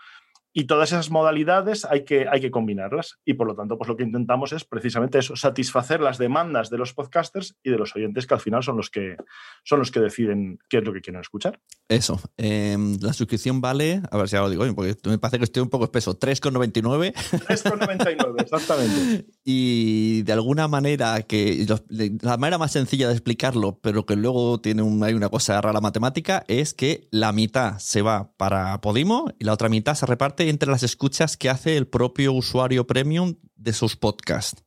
Y 0.58 0.68
todas 0.68 0.94
esas 0.94 1.12
modalidades 1.12 1.84
hay 1.84 2.06
que, 2.06 2.28
hay 2.32 2.40
que 2.40 2.50
combinarlas. 2.50 3.20
Y 3.26 3.34
por 3.34 3.46
lo 3.46 3.56
tanto, 3.56 3.78
pues 3.78 3.90
lo 3.90 3.98
que 3.98 4.04
intentamos 4.04 4.54
es 4.54 4.64
precisamente 4.64 5.20
eso, 5.20 5.36
satisfacer 5.36 6.00
las 6.00 6.18
demandas 6.18 6.70
de 6.70 6.78
los 6.78 6.94
podcasters 6.94 7.58
y 7.62 7.72
de 7.72 7.78
los 7.78 7.94
oyentes, 7.94 8.26
que 8.26 8.36
al 8.36 8.40
final 8.40 8.64
son 8.64 8.78
los 8.78 8.90
que, 8.90 9.18
son 9.66 9.80
los 9.80 9.92
que 9.92 10.00
deciden 10.00 10.60
qué 10.70 10.78
es 10.78 10.86
lo 10.86 10.94
que 10.94 11.02
quieren 11.02 11.20
escuchar. 11.20 11.60
Eso. 11.90 12.22
Eh, 12.38 12.78
la 13.02 13.12
suscripción 13.12 13.60
vale, 13.60 14.02
a 14.10 14.18
ver 14.18 14.30
si 14.30 14.38
ahora 14.38 14.48
lo 14.48 14.64
digo, 14.64 14.76
porque 14.76 14.96
me 15.10 15.18
parece 15.18 15.40
que 15.40 15.44
estoy 15.44 15.62
un 15.62 15.70
poco 15.70 15.84
espeso, 15.84 16.18
3,99. 16.18 17.14
3,99, 17.14 18.42
exactamente. 18.42 19.26
Y 19.48 20.24
de 20.24 20.34
alguna 20.34 20.68
manera, 20.68 21.22
que 21.22 21.68
la 21.90 22.38
manera 22.38 22.58
más 22.58 22.72
sencilla 22.72 23.08
de 23.08 23.14
explicarlo, 23.14 23.78
pero 23.80 24.06
que 24.06 24.16
luego 24.16 24.60
tiene 24.60 24.82
un, 24.82 25.04
hay 25.04 25.14
una 25.14 25.30
cosa 25.30 25.62
rara 25.62 25.82
matemática, 25.82 26.44
es 26.48 26.74
que 26.74 27.08
la 27.12 27.32
mitad 27.32 27.78
se 27.78 28.02
va 28.02 28.32
para 28.38 28.82
Podimo 28.82 29.32
y 29.38 29.46
la 29.46 29.54
otra 29.54 29.70
mitad 29.70 29.94
se 29.94 30.08
reparte 30.08 30.45
entre 30.50 30.70
las 30.70 30.84
escuchas 30.84 31.38
que 31.38 31.50
hace 31.50 31.78
el 31.78 31.88
propio 31.88 32.34
usuario 32.34 32.88
premium 32.88 33.36
de 33.56 33.74
sus 33.74 33.96
podcasts. 33.96 34.64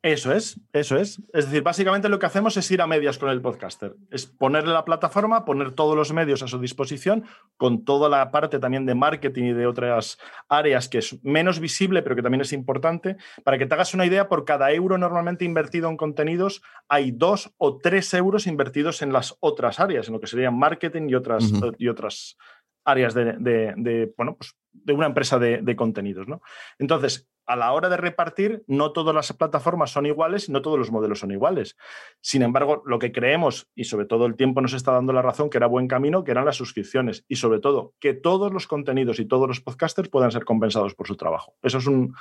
Eso 0.00 0.32
es, 0.32 0.60
eso 0.72 0.96
es. 0.96 1.20
Es 1.32 1.46
decir, 1.46 1.64
básicamente 1.64 2.08
lo 2.08 2.20
que 2.20 2.26
hacemos 2.26 2.56
es 2.56 2.70
ir 2.70 2.80
a 2.80 2.86
medias 2.86 3.18
con 3.18 3.30
el 3.30 3.42
podcaster. 3.42 3.96
Es 4.12 4.26
ponerle 4.26 4.72
la 4.72 4.84
plataforma, 4.84 5.44
poner 5.44 5.72
todos 5.72 5.96
los 5.96 6.12
medios 6.12 6.40
a 6.44 6.46
su 6.46 6.60
disposición, 6.60 7.24
con 7.56 7.84
toda 7.84 8.08
la 8.08 8.30
parte 8.30 8.60
también 8.60 8.86
de 8.86 8.94
marketing 8.94 9.42
y 9.42 9.52
de 9.54 9.66
otras 9.66 10.18
áreas 10.48 10.88
que 10.88 10.98
es 10.98 11.18
menos 11.24 11.58
visible, 11.58 12.02
pero 12.02 12.14
que 12.14 12.22
también 12.22 12.42
es 12.42 12.52
importante. 12.52 13.16
Para 13.42 13.58
que 13.58 13.66
te 13.66 13.74
hagas 13.74 13.92
una 13.92 14.06
idea, 14.06 14.28
por 14.28 14.44
cada 14.44 14.70
euro 14.70 14.98
normalmente 14.98 15.44
invertido 15.44 15.90
en 15.90 15.96
contenidos, 15.96 16.62
hay 16.88 17.10
dos 17.10 17.52
o 17.58 17.78
tres 17.78 18.14
euros 18.14 18.46
invertidos 18.46 19.02
en 19.02 19.12
las 19.12 19.36
otras 19.40 19.80
áreas, 19.80 20.06
en 20.06 20.14
lo 20.14 20.20
que 20.20 20.28
serían 20.28 20.56
marketing 20.56 21.08
y 21.08 21.16
otras, 21.16 21.50
uh 21.50 21.56
-huh. 21.56 21.74
y 21.76 21.88
otras 21.88 22.36
áreas 22.84 23.14
de, 23.14 23.32
de, 23.32 23.74
de, 23.76 24.14
bueno, 24.16 24.36
pues 24.36 24.54
de 24.84 24.92
una 24.92 25.06
empresa 25.06 25.38
de, 25.38 25.62
de, 25.62 25.76
contenidos. 25.76 26.28
¿no? 26.28 26.40
Entonces, 26.78 27.28
a 27.48 27.56
la 27.56 27.72
hora 27.72 27.88
de 27.88 27.96
repartir, 27.96 28.62
no 28.66 28.92
todas 28.92 29.14
las 29.14 29.32
plataformas 29.32 29.90
son 29.90 30.04
iguales, 30.04 30.50
no 30.50 30.60
todos 30.60 30.78
los 30.78 30.92
modelos 30.92 31.20
son 31.20 31.30
iguales. 31.30 31.76
Sin 32.20 32.42
embargo, 32.42 32.82
lo 32.84 32.98
que 32.98 33.10
creemos, 33.10 33.70
y 33.74 33.84
sobre 33.84 34.04
todo 34.04 34.26
el 34.26 34.36
tiempo 34.36 34.60
nos 34.60 34.74
está 34.74 34.92
dando 34.92 35.14
la 35.14 35.22
razón, 35.22 35.48
que 35.48 35.56
era 35.56 35.66
buen 35.66 35.88
camino, 35.88 36.24
que 36.24 36.32
eran 36.32 36.44
las 36.44 36.56
suscripciones. 36.56 37.24
Y 37.26 37.36
sobre 37.36 37.58
todo, 37.58 37.94
que 38.00 38.12
todos 38.12 38.52
los 38.52 38.66
contenidos 38.66 39.18
y 39.18 39.24
todos 39.24 39.48
los 39.48 39.62
podcasters 39.62 40.10
puedan 40.10 40.30
ser 40.30 40.44
compensados 40.44 40.94
por 40.94 41.06
su 41.06 41.16
trabajo. 41.16 41.56
Eso 41.62 41.78
es 41.78 41.86
un, 41.86 42.14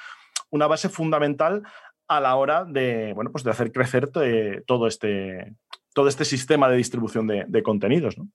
una 0.50 0.68
base 0.68 0.88
fundamental 0.88 1.64
a 2.08 2.22
la 2.22 2.36
hora 2.38 2.64
de, 2.64 3.12
bueno, 3.14 3.30
pues 3.30 3.44
de 3.44 3.52
hacer 3.52 3.74
crecer 3.74 4.10
eh, 4.22 4.64
todo, 4.66 4.88
este, 4.88 5.56
todo 5.94 6.08
este 6.08 6.24
sistema 6.24 6.70
de 6.70 6.78
distribución 6.78 7.28
de, 7.28 7.44
de 7.50 7.64
contenidos. 7.64 8.18
¿no? 8.18 8.30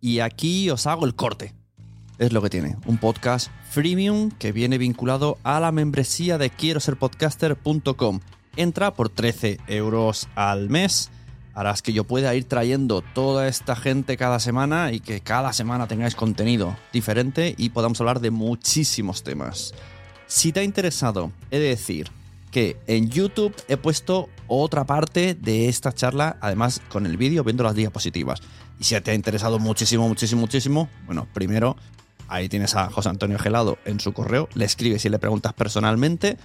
Y 0.00 0.20
aquí 0.20 0.70
os 0.70 0.86
hago 0.86 1.06
el 1.06 1.14
corte. 1.14 1.54
Es 2.18 2.32
lo 2.32 2.42
que 2.42 2.50
tiene. 2.50 2.76
Un 2.86 2.98
podcast 2.98 3.50
freemium 3.70 4.30
que 4.30 4.52
viene 4.52 4.78
vinculado 4.78 5.38
a 5.44 5.60
la 5.60 5.72
membresía 5.72 6.38
de 6.38 6.50
quiero 6.50 6.80
ser 6.80 6.96
podcaster.com. 6.96 8.20
Entra 8.56 8.94
por 8.94 9.08
13 9.08 9.58
euros 9.68 10.28
al 10.34 10.68
mes. 10.68 11.10
Harás 11.54 11.82
que 11.82 11.92
yo 11.92 12.04
pueda 12.04 12.34
ir 12.34 12.44
trayendo 12.44 13.02
toda 13.02 13.48
esta 13.48 13.74
gente 13.74 14.16
cada 14.16 14.38
semana 14.38 14.92
y 14.92 15.00
que 15.00 15.20
cada 15.20 15.52
semana 15.52 15.88
tengáis 15.88 16.14
contenido 16.14 16.76
diferente 16.92 17.54
y 17.56 17.70
podamos 17.70 18.00
hablar 18.00 18.20
de 18.20 18.30
muchísimos 18.30 19.24
temas. 19.24 19.74
Si 20.26 20.52
te 20.52 20.60
ha 20.60 20.64
interesado, 20.64 21.32
he 21.50 21.58
de 21.58 21.68
decir 21.68 22.10
que 22.50 22.76
en 22.86 23.10
YouTube 23.10 23.54
he 23.66 23.76
puesto 23.76 24.28
otra 24.46 24.84
parte 24.84 25.34
de 25.34 25.68
esta 25.68 25.92
charla, 25.92 26.36
además 26.40 26.80
con 26.88 27.06
el 27.06 27.16
vídeo 27.16 27.44
viendo 27.44 27.64
las 27.64 27.74
diapositivas. 27.74 28.40
Y 28.80 28.84
si 28.84 29.00
te 29.00 29.10
ha 29.10 29.14
interesado 29.14 29.58
muchísimo, 29.58 30.08
muchísimo, 30.08 30.40
muchísimo, 30.40 30.88
bueno, 31.06 31.26
primero 31.32 31.76
ahí 32.28 32.48
tienes 32.48 32.74
a 32.76 32.90
José 32.90 33.08
Antonio 33.08 33.38
Gelado 33.38 33.78
en 33.84 34.00
su 34.00 34.12
correo, 34.12 34.48
le 34.54 34.64
escribes 34.64 35.04
y 35.04 35.08
le 35.08 35.18
preguntas 35.18 35.52
personalmente. 35.54 36.36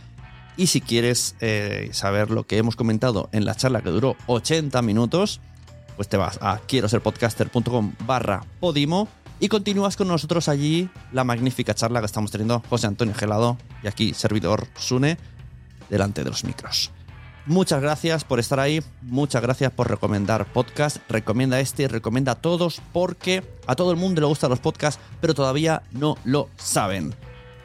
Y 0.56 0.68
si 0.68 0.82
quieres 0.82 1.36
eh, 1.42 1.90
saber 1.94 2.30
lo 2.32 2.46
que 2.46 2.58
hemos 2.58 2.76
comentado 2.76 3.30
en 3.32 3.46
la 3.46 3.56
charla 3.56 3.82
que 3.82 3.90
duró 3.90 4.16
80 4.28 4.82
minutos, 4.82 5.42
pues 5.96 6.08
te 6.08 6.18
vas 6.18 6.40
a 6.42 6.60
quiero 6.68 6.88
ser 6.90 7.02
podcaster.com 7.02 7.94
barra 8.06 8.44
Podimo 8.60 9.08
y 9.40 9.50
continúas 9.50 9.98
con 9.98 10.08
nosotros 10.08 10.48
allí 10.48 10.90
la 11.12 11.24
magnífica 11.24 11.74
charla 11.74 12.00
que 12.00 12.06
estamos 12.06 12.32
teniendo 12.32 12.64
José 12.70 12.88
Antonio 12.88 13.16
Gelado 13.16 13.58
y 13.84 13.88
aquí 13.88 14.14
servidor 14.14 14.68
Sune 14.78 15.18
delante 15.90 16.24
de 16.24 16.30
los 16.30 16.44
micros. 16.44 16.92
Muchas 17.46 17.82
gracias 17.82 18.24
por 18.24 18.40
estar 18.40 18.60
ahí, 18.60 18.82
muchas 19.02 19.42
gracias 19.42 19.70
por 19.72 19.90
recomendar 19.90 20.46
podcast, 20.46 20.98
recomienda 21.10 21.60
este, 21.60 21.90
recomienda 21.90 22.34
a 22.34 22.36
todos 22.36 22.82
porque 22.94 23.44
a 23.68 23.76
todo 23.76 23.92
el 23.92 23.98
mundo 23.98 24.22
le 24.22 24.28
gustan 24.28 24.50
los 24.50 24.60
podcasts, 24.60 25.02
pero 25.20 25.34
todavía 25.34 25.84
no 25.92 26.18
lo 26.24 26.48
saben. 26.56 27.14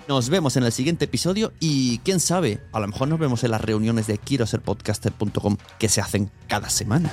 Nos 0.08 0.30
vemos 0.30 0.56
en 0.56 0.64
el 0.64 0.72
siguiente 0.72 1.04
episodio 1.04 1.52
y 1.60 1.98
quién 1.98 2.18
sabe, 2.18 2.60
a 2.72 2.80
lo 2.80 2.88
mejor 2.88 3.06
nos 3.06 3.20
vemos 3.20 3.44
en 3.44 3.52
las 3.52 3.60
reuniones 3.60 4.08
de 4.08 4.18
quiero 4.18 4.46
ser 4.46 4.62
podcaster.com 4.62 5.58
que 5.78 5.88
se 5.88 6.00
hacen 6.00 6.28
cada 6.48 6.70
semana. 6.70 7.12